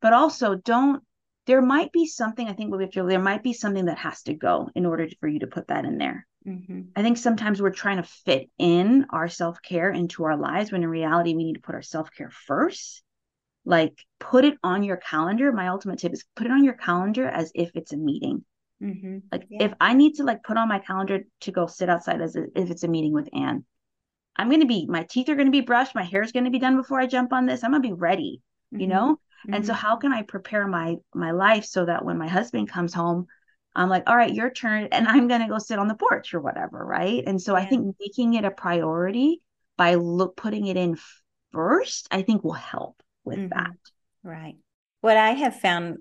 But 0.00 0.12
also, 0.12 0.54
don't, 0.56 1.02
there 1.46 1.62
might 1.62 1.92
be 1.92 2.06
something, 2.06 2.48
I 2.48 2.52
think 2.52 2.70
what 2.70 2.78
we 2.78 2.84
have 2.84 2.92
to, 2.92 3.04
there 3.04 3.18
might 3.18 3.42
be 3.42 3.52
something 3.52 3.86
that 3.86 3.98
has 3.98 4.22
to 4.22 4.34
go 4.34 4.70
in 4.74 4.86
order 4.86 5.06
for 5.20 5.28
you 5.28 5.40
to 5.40 5.46
put 5.46 5.68
that 5.68 5.84
in 5.84 5.98
there. 5.98 6.26
Mm-hmm. 6.46 6.80
I 6.96 7.02
think 7.02 7.16
sometimes 7.16 7.60
we're 7.60 7.70
trying 7.70 7.96
to 7.98 8.02
fit 8.02 8.50
in 8.58 9.06
our 9.10 9.28
self 9.28 9.60
care 9.62 9.90
into 9.90 10.24
our 10.24 10.36
lives 10.36 10.72
when 10.72 10.82
in 10.82 10.88
reality, 10.88 11.34
we 11.34 11.44
need 11.44 11.54
to 11.54 11.60
put 11.60 11.74
our 11.74 11.82
self 11.82 12.10
care 12.12 12.30
first. 12.30 13.02
Like, 13.66 13.94
put 14.20 14.44
it 14.44 14.58
on 14.62 14.82
your 14.82 14.98
calendar. 14.98 15.50
My 15.50 15.68
ultimate 15.68 15.98
tip 15.98 16.12
is 16.12 16.24
put 16.36 16.46
it 16.46 16.52
on 16.52 16.64
your 16.64 16.74
calendar 16.74 17.26
as 17.26 17.50
if 17.54 17.70
it's 17.74 17.94
a 17.94 17.96
meeting. 17.96 18.44
Mm-hmm. 18.82 19.18
Like, 19.32 19.46
yeah. 19.48 19.64
if 19.64 19.74
I 19.80 19.94
need 19.94 20.16
to 20.16 20.24
like 20.24 20.42
put 20.42 20.58
on 20.58 20.68
my 20.68 20.80
calendar 20.80 21.20
to 21.40 21.52
go 21.52 21.66
sit 21.66 21.88
outside 21.88 22.20
as 22.20 22.36
a, 22.36 22.44
if 22.54 22.70
it's 22.70 22.84
a 22.84 22.88
meeting 22.88 23.14
with 23.14 23.28
Ann, 23.34 23.64
I'm 24.36 24.48
going 24.48 24.60
to 24.60 24.66
be, 24.66 24.86
my 24.86 25.04
teeth 25.04 25.30
are 25.30 25.34
going 25.34 25.46
to 25.46 25.52
be 25.52 25.62
brushed, 25.62 25.94
my 25.94 26.02
hair 26.02 26.22
is 26.22 26.32
going 26.32 26.44
to 26.44 26.50
be 26.50 26.58
done 26.58 26.76
before 26.76 27.00
I 27.00 27.06
jump 27.06 27.32
on 27.32 27.46
this. 27.46 27.64
I'm 27.64 27.70
going 27.70 27.82
to 27.82 27.88
be 27.88 27.94
ready, 27.94 28.42
mm-hmm. 28.72 28.80
you 28.80 28.86
know? 28.88 29.18
Mm-hmm. 29.44 29.54
And 29.54 29.66
so, 29.66 29.72
how 29.72 29.96
can 29.96 30.12
I 30.12 30.22
prepare 30.22 30.66
my 30.66 30.96
my 31.14 31.32
life 31.32 31.64
so 31.64 31.84
that 31.84 32.04
when 32.04 32.18
my 32.18 32.28
husband 32.28 32.68
comes 32.68 32.94
home, 32.94 33.26
I'm 33.76 33.88
like, 33.88 34.04
all 34.06 34.16
right, 34.16 34.32
your 34.32 34.50
turn. 34.50 34.88
And 34.92 35.08
I'm 35.08 35.28
going 35.28 35.40
to 35.40 35.48
go 35.48 35.58
sit 35.58 35.78
on 35.78 35.88
the 35.88 35.94
porch 35.94 36.34
or 36.34 36.40
whatever. 36.40 36.84
Right. 36.84 37.22
And 37.26 37.40
so 37.40 37.56
yeah. 37.56 37.62
I 37.62 37.66
think 37.66 37.96
making 38.00 38.34
it 38.34 38.44
a 38.44 38.50
priority 38.50 39.42
by 39.76 39.94
look, 39.94 40.36
putting 40.36 40.66
it 40.66 40.76
in 40.76 40.96
first, 41.52 42.08
I 42.10 42.22
think 42.22 42.44
will 42.44 42.52
help 42.52 43.02
with 43.24 43.38
mm-hmm. 43.38 43.48
that. 43.48 43.76
Right. 44.22 44.56
What 45.00 45.16
I 45.16 45.30
have 45.30 45.58
found 45.60 45.98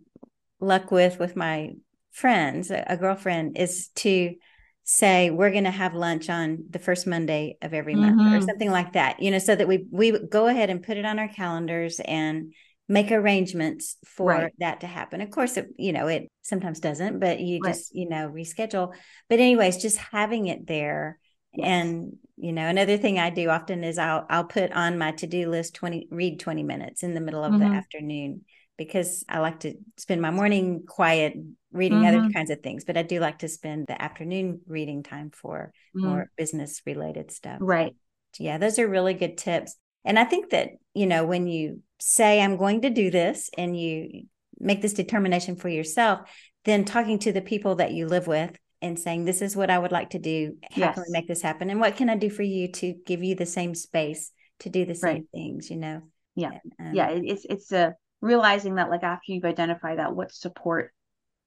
luck 0.59 0.91
with, 0.91 1.19
with 1.19 1.35
my 1.35 1.71
friends, 2.11 2.71
a, 2.71 2.83
a 2.87 2.97
girlfriend 2.97 3.57
is 3.57 3.89
to 3.95 4.35
say, 4.83 5.29
we're 5.29 5.51
going 5.51 5.63
to 5.63 5.71
have 5.71 5.93
lunch 5.93 6.29
on 6.29 6.65
the 6.69 6.79
first 6.79 7.07
Monday 7.07 7.57
of 7.61 7.73
every 7.73 7.95
month 7.95 8.21
mm-hmm. 8.21 8.33
or 8.33 8.41
something 8.41 8.69
like 8.69 8.93
that, 8.93 9.21
you 9.21 9.31
know, 9.31 9.39
so 9.39 9.55
that 9.55 9.67
we, 9.67 9.85
we 9.91 10.11
go 10.11 10.47
ahead 10.47 10.69
and 10.69 10.83
put 10.83 10.97
it 10.97 11.05
on 11.05 11.19
our 11.19 11.29
calendars 11.29 11.99
and 12.01 12.53
make 12.89 13.11
arrangements 13.11 13.97
for 14.05 14.29
right. 14.29 14.53
that 14.59 14.81
to 14.81 14.87
happen. 14.87 15.21
Of 15.21 15.31
course, 15.31 15.57
it, 15.57 15.67
you 15.77 15.93
know, 15.93 16.07
it 16.07 16.29
sometimes 16.41 16.79
doesn't, 16.79 17.19
but 17.19 17.39
you 17.39 17.59
right. 17.63 17.73
just, 17.73 17.95
you 17.95 18.09
know, 18.09 18.29
reschedule. 18.29 18.93
But 19.29 19.39
anyways, 19.39 19.81
just 19.81 19.97
having 19.97 20.47
it 20.47 20.67
there. 20.67 21.17
Yes. 21.53 21.67
And, 21.67 22.17
you 22.35 22.51
know, 22.51 22.67
another 22.67 22.97
thing 22.97 23.19
I 23.19 23.29
do 23.29 23.49
often 23.49 23.83
is 23.83 23.97
I'll 23.97 24.25
I'll 24.29 24.43
put 24.43 24.71
on 24.71 24.97
my 24.97 25.11
to-do 25.11 25.49
list 25.49 25.75
20 25.75 26.07
read 26.09 26.39
20 26.39 26.63
minutes 26.63 27.03
in 27.03 27.13
the 27.13 27.21
middle 27.21 27.43
of 27.43 27.53
mm-hmm. 27.53 27.69
the 27.69 27.75
afternoon 27.75 28.41
because 28.77 29.23
I 29.29 29.39
like 29.39 29.61
to 29.61 29.75
spend 29.97 30.21
my 30.21 30.31
morning 30.31 30.83
quiet 30.87 31.35
reading 31.71 31.99
mm-hmm. 31.99 32.19
other 32.19 32.33
kinds 32.33 32.49
of 32.49 32.61
things, 32.61 32.85
but 32.85 32.97
I 32.97 33.03
do 33.03 33.19
like 33.19 33.39
to 33.39 33.47
spend 33.47 33.87
the 33.87 34.01
afternoon 34.01 34.61
reading 34.67 35.03
time 35.03 35.31
for 35.31 35.71
mm-hmm. 35.95 36.07
more 36.07 36.31
business 36.37 36.81
related 36.85 37.31
stuff. 37.31 37.57
Right. 37.61 37.95
Yeah, 38.39 38.57
those 38.57 38.79
are 38.79 38.87
really 38.87 39.13
good 39.13 39.37
tips. 39.37 39.75
And 40.05 40.17
I 40.19 40.25
think 40.25 40.49
that, 40.49 40.69
you 40.93 41.05
know, 41.05 41.25
when 41.25 41.47
you 41.47 41.81
say, 42.05 42.41
I'm 42.41 42.57
going 42.57 42.81
to 42.81 42.89
do 42.89 43.09
this, 43.09 43.49
and 43.57 43.79
you 43.79 44.23
make 44.59 44.81
this 44.81 44.93
determination 44.93 45.55
for 45.55 45.69
yourself, 45.69 46.29
then 46.65 46.83
talking 46.83 47.17
to 47.19 47.31
the 47.31 47.41
people 47.41 47.75
that 47.75 47.93
you 47.93 48.07
live 48.07 48.27
with 48.27 48.57
and 48.81 48.99
saying, 48.99 49.23
This 49.23 49.41
is 49.41 49.55
what 49.55 49.69
I 49.69 49.79
would 49.79 49.93
like 49.93 50.09
to 50.11 50.19
do. 50.19 50.57
How 50.71 50.81
yes. 50.81 50.95
can 50.95 51.03
we 51.07 51.11
make 51.11 51.27
this 51.27 51.41
happen? 51.41 51.69
And 51.69 51.79
what 51.79 51.95
can 51.95 52.09
I 52.09 52.17
do 52.17 52.29
for 52.29 52.43
you 52.43 52.71
to 52.73 52.93
give 53.05 53.23
you 53.23 53.35
the 53.35 53.45
same 53.45 53.73
space 53.73 54.31
to 54.59 54.69
do 54.69 54.85
the 54.85 54.95
same 54.95 55.13
right. 55.13 55.25
things, 55.33 55.69
you 55.69 55.77
know? 55.77 56.01
Yeah. 56.35 56.51
And, 56.77 56.89
um, 56.89 56.93
yeah. 56.93 57.09
It's, 57.09 57.45
it's 57.49 57.71
a 57.71 57.95
realizing 58.21 58.75
that, 58.75 58.89
like, 58.89 59.03
after 59.03 59.31
you've 59.31 59.45
identified 59.45 59.99
that, 59.99 60.13
what 60.13 60.33
support 60.33 60.91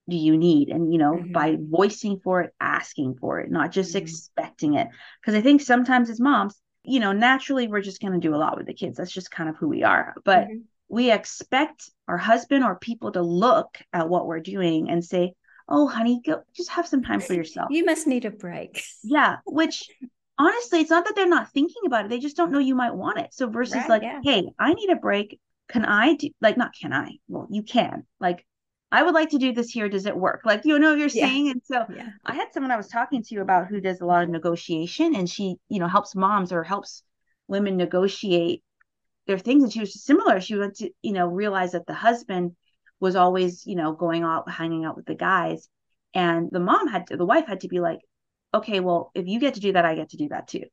do 0.09 0.17
you 0.17 0.37
need 0.39 0.69
and 0.69 0.93
you 0.93 1.01
know 1.01 1.15
mm-hmm. 1.15 1.33
by 1.33 1.57
voicing 1.61 2.21
for 2.23 2.41
it 2.43 2.55
asking 2.61 3.17
for 3.21 3.41
it 3.41 3.51
not 3.51 3.73
just 3.73 3.91
mm-hmm. 3.91 4.05
expecting 4.05 4.75
it 4.75 4.87
because 5.21 5.35
i 5.35 5.41
think 5.41 5.61
sometimes 5.61 6.09
as 6.09 6.21
moms 6.21 6.55
you 6.87 7.01
know, 7.01 7.13
naturally 7.13 7.69
we're 7.69 7.81
just 7.81 8.01
going 8.01 8.13
to 8.13 8.19
do 8.19 8.35
a 8.35 8.37
lot 8.37 8.57
with 8.57 8.67
the 8.67 8.75
kids. 8.75 8.97
That's 8.97 9.13
just 9.13 9.31
kind 9.31 9.49
of 9.49 9.57
who 9.57 9.69
we 9.69 9.83
are. 9.83 10.15
But 10.25 10.45
mm-hmm. 10.45 10.59
we 10.89 11.11
expect 11.11 11.91
our 12.09 12.17
husband 12.17 12.65
or 12.65 12.79
people 12.79 13.13
to 13.13 13.23
look 13.23 13.79
at 13.93 14.09
what 14.09 14.27
we're 14.27 14.41
doing 14.41 14.89
and 14.89 15.05
say, 15.05 15.35
"Oh, 15.69 15.87
honey, 15.87 16.21
go 16.25 16.43
just 16.55 16.71
have 16.71 16.87
some 16.87 17.03
time 17.03 17.21
for 17.21 17.35
yourself. 17.41 17.69
You 17.71 17.85
must 17.85 18.07
need 18.07 18.25
a 18.25 18.31
break." 18.31 18.83
Yeah, 19.03 19.37
which 19.47 19.89
honestly, 20.39 20.81
it's 20.81 20.91
not 20.91 21.05
that 21.05 21.15
they're 21.15 21.29
not 21.29 21.53
thinking 21.53 21.83
about 21.87 22.07
it. 22.07 22.09
They 22.09 22.19
just 22.19 22.37
don't 22.37 22.53
know 22.53 22.59
you 22.59 22.75
might 22.75 22.95
want 22.95 23.19
it. 23.19 23.33
So 23.33 23.49
versus 23.49 23.77
right, 23.77 23.89
like, 23.89 24.03
yeah. 24.03 24.21
"Hey, 24.23 24.49
I 24.59 24.75
need 24.75 24.91
a 24.91 24.97
break. 24.97 25.39
Can 25.69 25.85
I 25.85 26.15
do 26.15 26.31
like 26.41 26.57
not 26.57 26.73
can 26.81 26.93
I? 26.93 27.19
Well, 27.29 27.49
you 27.51 27.63
can. 27.63 28.05
Like 28.21 28.47
I 28.93 29.03
would 29.03 29.15
like 29.15 29.31
to 29.31 29.39
do 29.39 29.53
this 29.53 29.71
here. 29.71 29.89
Does 29.89 30.07
it 30.07 30.17
work? 30.17 30.43
Like, 30.45 30.65
you 30.65 30.79
know 30.79 30.95
you're 30.95 31.09
yeah. 31.09 31.27
saying? 31.27 31.51
And 31.51 31.61
so 31.65 31.85
yeah. 31.95 32.11
I 32.25 32.35
had 32.35 32.53
someone 32.53 32.71
I 32.71 32.77
was 32.77 32.89
talking 32.89 33.23
to 33.25 33.37
about 33.39 33.67
who 33.67 33.81
does 33.81 34.01
a 34.01 34.07
lot 34.07 34.23
of 34.23 34.29
negotiation 34.29 35.17
and 35.17 35.29
she, 35.29 35.57
you 35.69 35.81
know, 35.81 35.89
helps 35.89 36.15
moms 36.15 36.53
or 36.53 36.63
helps 36.63 37.03
women 37.49 37.77
negotiate 37.77 38.63
their 39.27 39.39
things. 39.39 39.65
And 39.65 39.73
she 39.73 39.81
was 39.81 40.03
similar. 40.03 40.41
She 40.41 40.57
went 40.57 40.77
to, 40.77 40.91
you 41.03 41.13
know, 41.13 41.27
realize 41.27 41.73
that 41.73 41.87
the 41.87 41.95
husband 41.95 42.53
was 43.01 43.17
always, 43.17 43.67
you 43.67 43.75
know, 43.75 43.93
going 43.93 44.23
out, 44.23 44.51
hanging 44.51 44.85
out 44.85 44.97
with 44.97 45.07
the 45.07 45.15
guys. 45.15 45.69
And 46.15 46.49
the 46.51 46.61
mom 46.61 46.87
had 46.87 47.09
to, 47.09 47.17
the 47.17 47.27
wife 47.27 47.47
had 47.47 47.61
to 47.61 47.69
be 47.69 47.81
like, 47.81 47.99
okay, 48.55 48.79
well, 48.79 49.11
if 49.15 49.27
you 49.27 49.41
get 49.41 49.55
to 49.55 49.61
do 49.61 49.73
that, 49.73 49.85
I 49.85 49.97
get 49.97 50.11
to 50.11 50.17
do 50.17 50.29
that 50.29 50.47
too. 50.47 50.65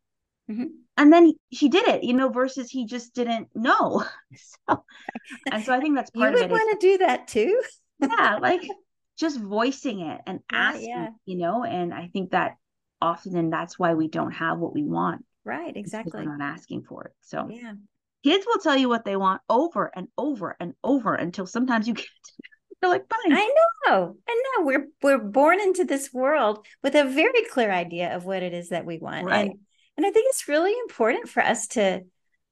Mm-hmm. 0.49 0.65
And 0.97 1.11
then 1.11 1.33
she 1.51 1.67
did 1.67 1.87
it, 1.87 2.03
you 2.03 2.13
know, 2.13 2.29
versus 2.29 2.69
he 2.69 2.85
just 2.85 3.15
didn't 3.15 3.47
know. 3.55 4.03
So, 4.69 4.85
and 5.51 5.63
so 5.63 5.73
I 5.73 5.81
think 5.81 5.95
that's 5.95 6.09
part 6.09 6.31
you 6.31 6.37
of 6.37 6.41
it. 6.41 6.45
You 6.45 6.51
would 6.53 6.57
want 6.57 6.79
to 6.79 6.87
do 6.87 6.97
that 6.99 7.27
too 7.27 7.61
yeah, 8.09 8.37
like 8.41 8.61
just 9.17 9.39
voicing 9.39 10.01
it 10.01 10.21
and 10.25 10.39
asking, 10.51 10.89
yeah, 10.89 11.03
yeah. 11.03 11.09
you 11.25 11.37
know, 11.37 11.63
and 11.63 11.93
I 11.93 12.09
think 12.11 12.31
that 12.31 12.57
often 13.01 13.35
and 13.35 13.51
that's 13.51 13.77
why 13.77 13.93
we 13.93 14.07
don't 14.07 14.31
have 14.31 14.59
what 14.59 14.73
we 14.73 14.83
want. 14.83 15.25
Right, 15.45 15.75
exactly. 15.75 16.25
We're 16.25 16.37
not 16.37 16.53
asking 16.53 16.83
for 16.83 17.05
it. 17.05 17.11
So 17.21 17.47
yeah. 17.49 17.73
Kids 18.23 18.45
will 18.47 18.59
tell 18.59 18.77
you 18.77 18.87
what 18.87 19.03
they 19.03 19.17
want 19.17 19.41
over 19.49 19.91
and 19.93 20.07
over 20.17 20.55
and 20.57 20.73
over 20.81 21.13
until 21.13 21.45
sometimes 21.45 21.87
you 21.87 21.93
get 21.95 22.05
you're 22.81 22.91
like, 22.91 23.05
fine. 23.09 23.33
I 23.33 23.53
know. 23.87 24.17
I 24.27 24.43
know. 24.57 24.65
We're 24.65 24.87
we're 25.01 25.17
born 25.17 25.61
into 25.61 25.85
this 25.85 26.11
world 26.13 26.65
with 26.81 26.95
a 26.95 27.05
very 27.05 27.43
clear 27.51 27.71
idea 27.71 28.13
of 28.15 28.25
what 28.25 28.43
it 28.43 28.53
is 28.53 28.69
that 28.69 28.85
we 28.85 28.97
want. 28.97 29.25
Right. 29.25 29.51
And 29.51 29.59
and 29.95 30.05
I 30.05 30.11
think 30.11 30.25
it's 30.29 30.47
really 30.47 30.73
important 30.79 31.29
for 31.29 31.41
us 31.41 31.67
to 31.69 32.01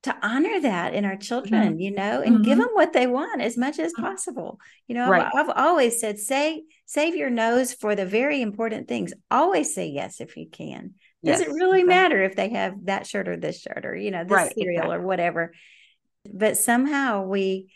to 0.03 0.17
honor 0.23 0.59
that 0.61 0.93
in 0.93 1.05
our 1.05 1.15
children, 1.15 1.73
mm-hmm. 1.73 1.79
you 1.79 1.91
know, 1.91 2.21
and 2.21 2.35
mm-hmm. 2.35 2.43
give 2.43 2.57
them 2.57 2.69
what 2.73 2.91
they 2.91 3.05
want 3.05 3.41
as 3.41 3.55
much 3.55 3.77
as 3.77 3.93
mm-hmm. 3.93 4.03
possible. 4.03 4.59
You 4.87 4.95
know, 4.95 5.09
right. 5.09 5.27
I've, 5.33 5.49
I've, 5.49 5.57
always 5.57 5.99
said, 5.99 6.17
say, 6.17 6.63
save 6.85 7.15
your 7.15 7.29
nose 7.29 7.73
for 7.73 7.95
the 7.95 8.05
very 8.05 8.41
important 8.41 8.87
things. 8.87 9.13
Always 9.29 9.75
say 9.75 9.87
yes 9.87 10.19
if 10.19 10.37
you 10.37 10.49
can. 10.49 10.95
Does 11.23 11.39
yes, 11.39 11.41
it 11.41 11.53
really 11.53 11.83
matter 11.83 12.23
if 12.23 12.35
they 12.35 12.49
have 12.49 12.85
that 12.85 13.05
shirt 13.05 13.27
or 13.27 13.37
this 13.37 13.61
shirt 13.61 13.85
or, 13.85 13.95
you 13.95 14.09
know, 14.09 14.23
this 14.23 14.31
right, 14.31 14.53
cereal 14.55 14.85
exactly. 14.85 14.97
or 14.97 15.01
whatever? 15.01 15.53
But 16.33 16.57
somehow 16.57 17.23
we 17.25 17.71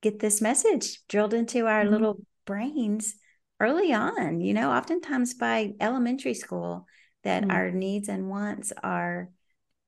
get 0.00 0.18
this 0.18 0.40
message 0.40 1.00
drilled 1.08 1.34
into 1.34 1.66
our 1.66 1.82
mm-hmm. 1.82 1.92
little 1.92 2.20
brains 2.46 3.16
early 3.60 3.92
on, 3.92 4.40
you 4.40 4.54
know, 4.54 4.70
oftentimes 4.70 5.34
by 5.34 5.74
elementary 5.78 6.34
school 6.34 6.86
that 7.22 7.42
mm-hmm. 7.42 7.50
our 7.50 7.70
needs 7.70 8.08
and 8.08 8.30
wants 8.30 8.72
are 8.82 9.30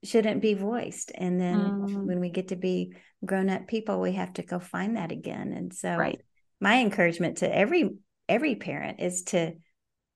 shouldn't 0.04 0.42
be 0.42 0.54
voiced. 0.54 1.12
And 1.14 1.40
then 1.40 1.58
mm. 1.58 2.04
when 2.04 2.20
we 2.20 2.30
get 2.30 2.48
to 2.48 2.56
be 2.56 2.94
grown 3.24 3.50
up 3.50 3.66
people 3.66 4.00
we 4.00 4.12
have 4.12 4.32
to 4.34 4.42
go 4.42 4.58
find 4.58 4.96
that 4.96 5.12
again. 5.12 5.52
And 5.52 5.74
so 5.74 5.96
right. 5.96 6.20
my 6.61 6.80
encouragement 6.80 7.38
to 7.38 7.54
every 7.54 7.90
every 8.28 8.54
parent 8.54 9.00
is 9.00 9.22
to 9.24 9.52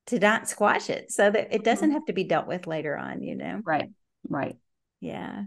to 0.07 0.19
not 0.19 0.49
squash 0.49 0.91
it 0.91 1.11
so 1.11 1.31
that 1.31 1.55
it 1.55 1.65
doesn't 1.65 1.89
mm-hmm. 1.89 1.95
have 1.95 2.05
to 2.07 2.13
be 2.13 2.25
dealt 2.25 2.47
with 2.47 2.67
later 2.67 2.97
on 2.97 3.23
you 3.23 3.37
know? 3.37 3.61
Right. 3.65 3.91
Right. 4.29 4.57
Yeah. 5.01 5.45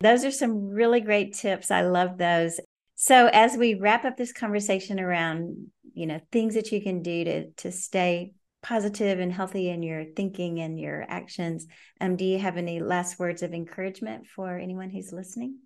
Those 0.00 0.24
are 0.26 0.30
some 0.30 0.68
really 0.68 1.00
great 1.00 1.32
tips. 1.34 1.70
I 1.70 1.82
love 1.82 2.18
those. 2.18 2.60
So 2.96 3.28
as 3.32 3.56
we 3.56 3.74
wrap 3.74 4.04
up 4.04 4.16
this 4.16 4.32
conversation 4.32 5.00
around 5.00 5.70
you 5.96 6.06
know 6.06 6.20
things 6.30 6.54
that 6.54 6.70
you 6.70 6.82
can 6.82 7.02
do 7.02 7.24
to 7.24 7.50
to 7.52 7.72
stay 7.72 8.32
positive 8.66 9.20
and 9.20 9.32
healthy 9.32 9.68
in 9.68 9.82
your 9.82 10.04
thinking 10.16 10.58
and 10.60 10.78
your 10.78 11.04
actions. 11.08 11.66
Um, 12.00 12.16
do 12.16 12.24
you 12.24 12.38
have 12.38 12.56
any 12.56 12.80
last 12.80 13.18
words 13.18 13.42
of 13.42 13.54
encouragement 13.54 14.26
for 14.26 14.58
anyone 14.58 14.90
who's 14.90 15.12
listening? 15.12 15.58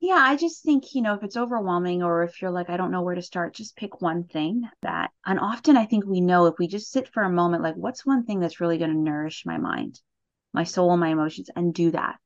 Yeah, 0.00 0.18
I 0.18 0.36
just 0.36 0.64
think, 0.64 0.94
you 0.94 1.02
know, 1.02 1.14
if 1.14 1.22
it's 1.22 1.36
overwhelming 1.36 2.02
or 2.02 2.24
if 2.24 2.40
you're 2.40 2.50
like, 2.50 2.70
I 2.70 2.76
don't 2.76 2.90
know 2.90 3.02
where 3.02 3.14
to 3.14 3.22
start, 3.22 3.54
just 3.54 3.76
pick 3.76 4.00
one 4.00 4.24
thing 4.24 4.62
that, 4.80 5.10
and 5.26 5.38
often 5.38 5.76
I 5.76 5.84
think 5.84 6.06
we 6.06 6.20
know 6.20 6.46
if 6.46 6.54
we 6.58 6.66
just 6.66 6.90
sit 6.90 7.08
for 7.08 7.22
a 7.22 7.30
moment, 7.30 7.62
like, 7.62 7.76
what's 7.76 8.06
one 8.06 8.24
thing 8.24 8.40
that's 8.40 8.60
really 8.60 8.78
going 8.78 8.90
to 8.90 8.96
nourish 8.98 9.44
my 9.44 9.58
mind, 9.58 10.00
my 10.52 10.64
soul, 10.64 10.96
my 10.96 11.10
emotions, 11.10 11.50
and 11.54 11.72
do 11.72 11.90
that. 11.90 12.16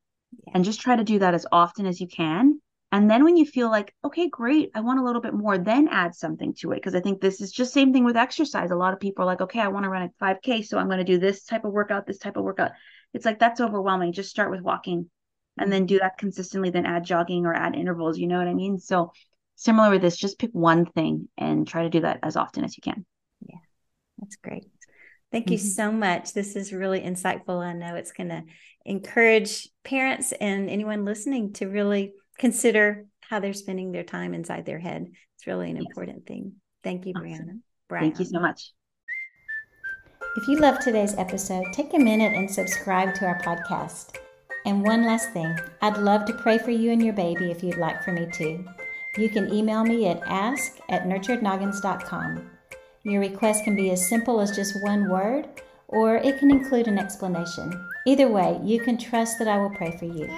Yeah. 0.46 0.52
And 0.54 0.64
just 0.64 0.80
try 0.80 0.96
to 0.96 1.04
do 1.04 1.18
that 1.18 1.34
as 1.34 1.44
often 1.50 1.86
as 1.86 2.00
you 2.00 2.08
can. 2.08 2.60
And 2.92 3.10
then 3.10 3.24
when 3.24 3.36
you 3.36 3.44
feel 3.44 3.68
like, 3.68 3.92
okay, 4.04 4.28
great, 4.28 4.70
I 4.74 4.80
want 4.80 5.00
a 5.00 5.04
little 5.04 5.20
bit 5.20 5.34
more, 5.34 5.58
then 5.58 5.88
add 5.88 6.14
something 6.14 6.54
to 6.60 6.72
it. 6.72 6.82
Cause 6.82 6.94
I 6.94 7.00
think 7.00 7.20
this 7.20 7.40
is 7.40 7.50
just 7.50 7.74
same 7.74 7.92
thing 7.92 8.04
with 8.04 8.16
exercise. 8.16 8.70
A 8.70 8.76
lot 8.76 8.92
of 8.92 9.00
people 9.00 9.24
are 9.24 9.26
like, 9.26 9.40
okay, 9.40 9.60
I 9.60 9.68
want 9.68 9.84
to 9.84 9.90
run 9.90 10.02
a 10.02 10.24
5K. 10.24 10.64
So 10.64 10.78
I'm 10.78 10.86
going 10.86 10.98
to 10.98 11.04
do 11.04 11.18
this 11.18 11.44
type 11.44 11.64
of 11.64 11.72
workout, 11.72 12.06
this 12.06 12.18
type 12.18 12.36
of 12.36 12.44
workout. 12.44 12.70
It's 13.12 13.24
like, 13.24 13.40
that's 13.40 13.60
overwhelming. 13.60 14.12
Just 14.12 14.30
start 14.30 14.50
with 14.50 14.60
walking 14.60 15.10
and 15.58 15.72
then 15.72 15.86
do 15.86 15.98
that 15.98 16.18
consistently, 16.18 16.70
then 16.70 16.86
add 16.86 17.04
jogging 17.04 17.44
or 17.44 17.54
add 17.54 17.74
intervals. 17.74 18.18
You 18.18 18.28
know 18.28 18.38
what 18.38 18.48
I 18.48 18.54
mean? 18.54 18.78
So 18.78 19.12
similar 19.56 19.90
with 19.90 20.02
this, 20.02 20.16
just 20.16 20.38
pick 20.38 20.50
one 20.52 20.86
thing 20.86 21.28
and 21.36 21.66
try 21.66 21.82
to 21.82 21.90
do 21.90 22.00
that 22.00 22.20
as 22.22 22.36
often 22.36 22.62
as 22.62 22.76
you 22.76 22.82
can. 22.82 23.04
Yeah, 23.40 23.58
that's 24.18 24.36
great. 24.36 24.66
Thank 25.32 25.50
you 25.50 25.58
mm-hmm. 25.58 25.66
so 25.66 25.90
much. 25.90 26.32
This 26.32 26.54
is 26.54 26.72
really 26.72 27.00
insightful. 27.00 27.64
I 27.64 27.72
know 27.72 27.96
it's 27.96 28.12
going 28.12 28.28
to 28.28 28.44
encourage 28.84 29.68
parents 29.82 30.32
and 30.32 30.70
anyone 30.70 31.04
listening 31.04 31.52
to 31.54 31.66
really 31.66 32.12
consider 32.38 33.06
how 33.20 33.40
they're 33.40 33.52
spending 33.52 33.92
their 33.92 34.04
time 34.04 34.34
inside 34.34 34.66
their 34.66 34.78
head. 34.78 35.10
It's 35.36 35.46
really 35.46 35.70
an 35.70 35.76
yes. 35.76 35.86
important 35.86 36.26
thing. 36.26 36.54
Thank 36.84 37.06
you, 37.06 37.14
Brianna. 37.14 37.60
Brian. 37.88 38.04
Thank 38.04 38.18
you 38.18 38.24
so 38.24 38.40
much. 38.40 38.72
If 40.36 40.46
you 40.48 40.58
love 40.58 40.78
today's 40.78 41.16
episode, 41.16 41.64
take 41.72 41.94
a 41.94 41.98
minute 41.98 42.34
and 42.34 42.50
subscribe 42.50 43.14
to 43.14 43.26
our 43.26 43.40
podcast. 43.40 44.16
And 44.66 44.82
one 44.82 45.04
last 45.04 45.30
thing, 45.30 45.56
I'd 45.80 45.96
love 45.96 46.24
to 46.26 46.34
pray 46.34 46.58
for 46.58 46.72
you 46.72 46.92
and 46.92 47.02
your 47.02 47.14
baby 47.14 47.50
if 47.50 47.62
you'd 47.62 47.78
like 47.78 48.02
for 48.02 48.12
me 48.12 48.26
to. 48.32 48.64
You 49.16 49.30
can 49.30 49.52
email 49.52 49.82
me 49.82 50.08
at 50.08 50.22
ask 50.26 50.78
at 50.90 51.04
nurturednoggins.com. 51.04 52.50
Your 53.04 53.20
request 53.20 53.64
can 53.64 53.76
be 53.76 53.90
as 53.90 54.08
simple 54.08 54.40
as 54.40 54.54
just 54.54 54.82
one 54.82 55.08
word, 55.08 55.48
or 55.88 56.16
it 56.16 56.38
can 56.38 56.50
include 56.50 56.88
an 56.88 56.98
explanation. 56.98 57.72
Either 58.06 58.28
way, 58.28 58.60
you 58.62 58.80
can 58.80 58.98
trust 58.98 59.38
that 59.38 59.48
I 59.48 59.58
will 59.58 59.70
pray 59.70 59.96
for 59.96 60.04
you. 60.04 60.28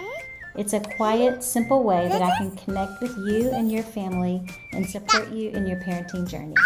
It's 0.59 0.73
a 0.73 0.81
quiet, 0.81 1.44
simple 1.44 1.85
way 1.85 2.09
that 2.09 2.21
I 2.21 2.37
can 2.37 2.51
connect 2.57 3.01
with 3.01 3.16
you 3.16 3.49
and 3.51 3.71
your 3.71 3.85
family 3.85 4.42
and 4.73 4.85
support 4.90 5.31
you 5.31 5.51
in 5.51 5.68
your 5.68 5.79
parenting 5.79 6.29
journey. 6.29 6.57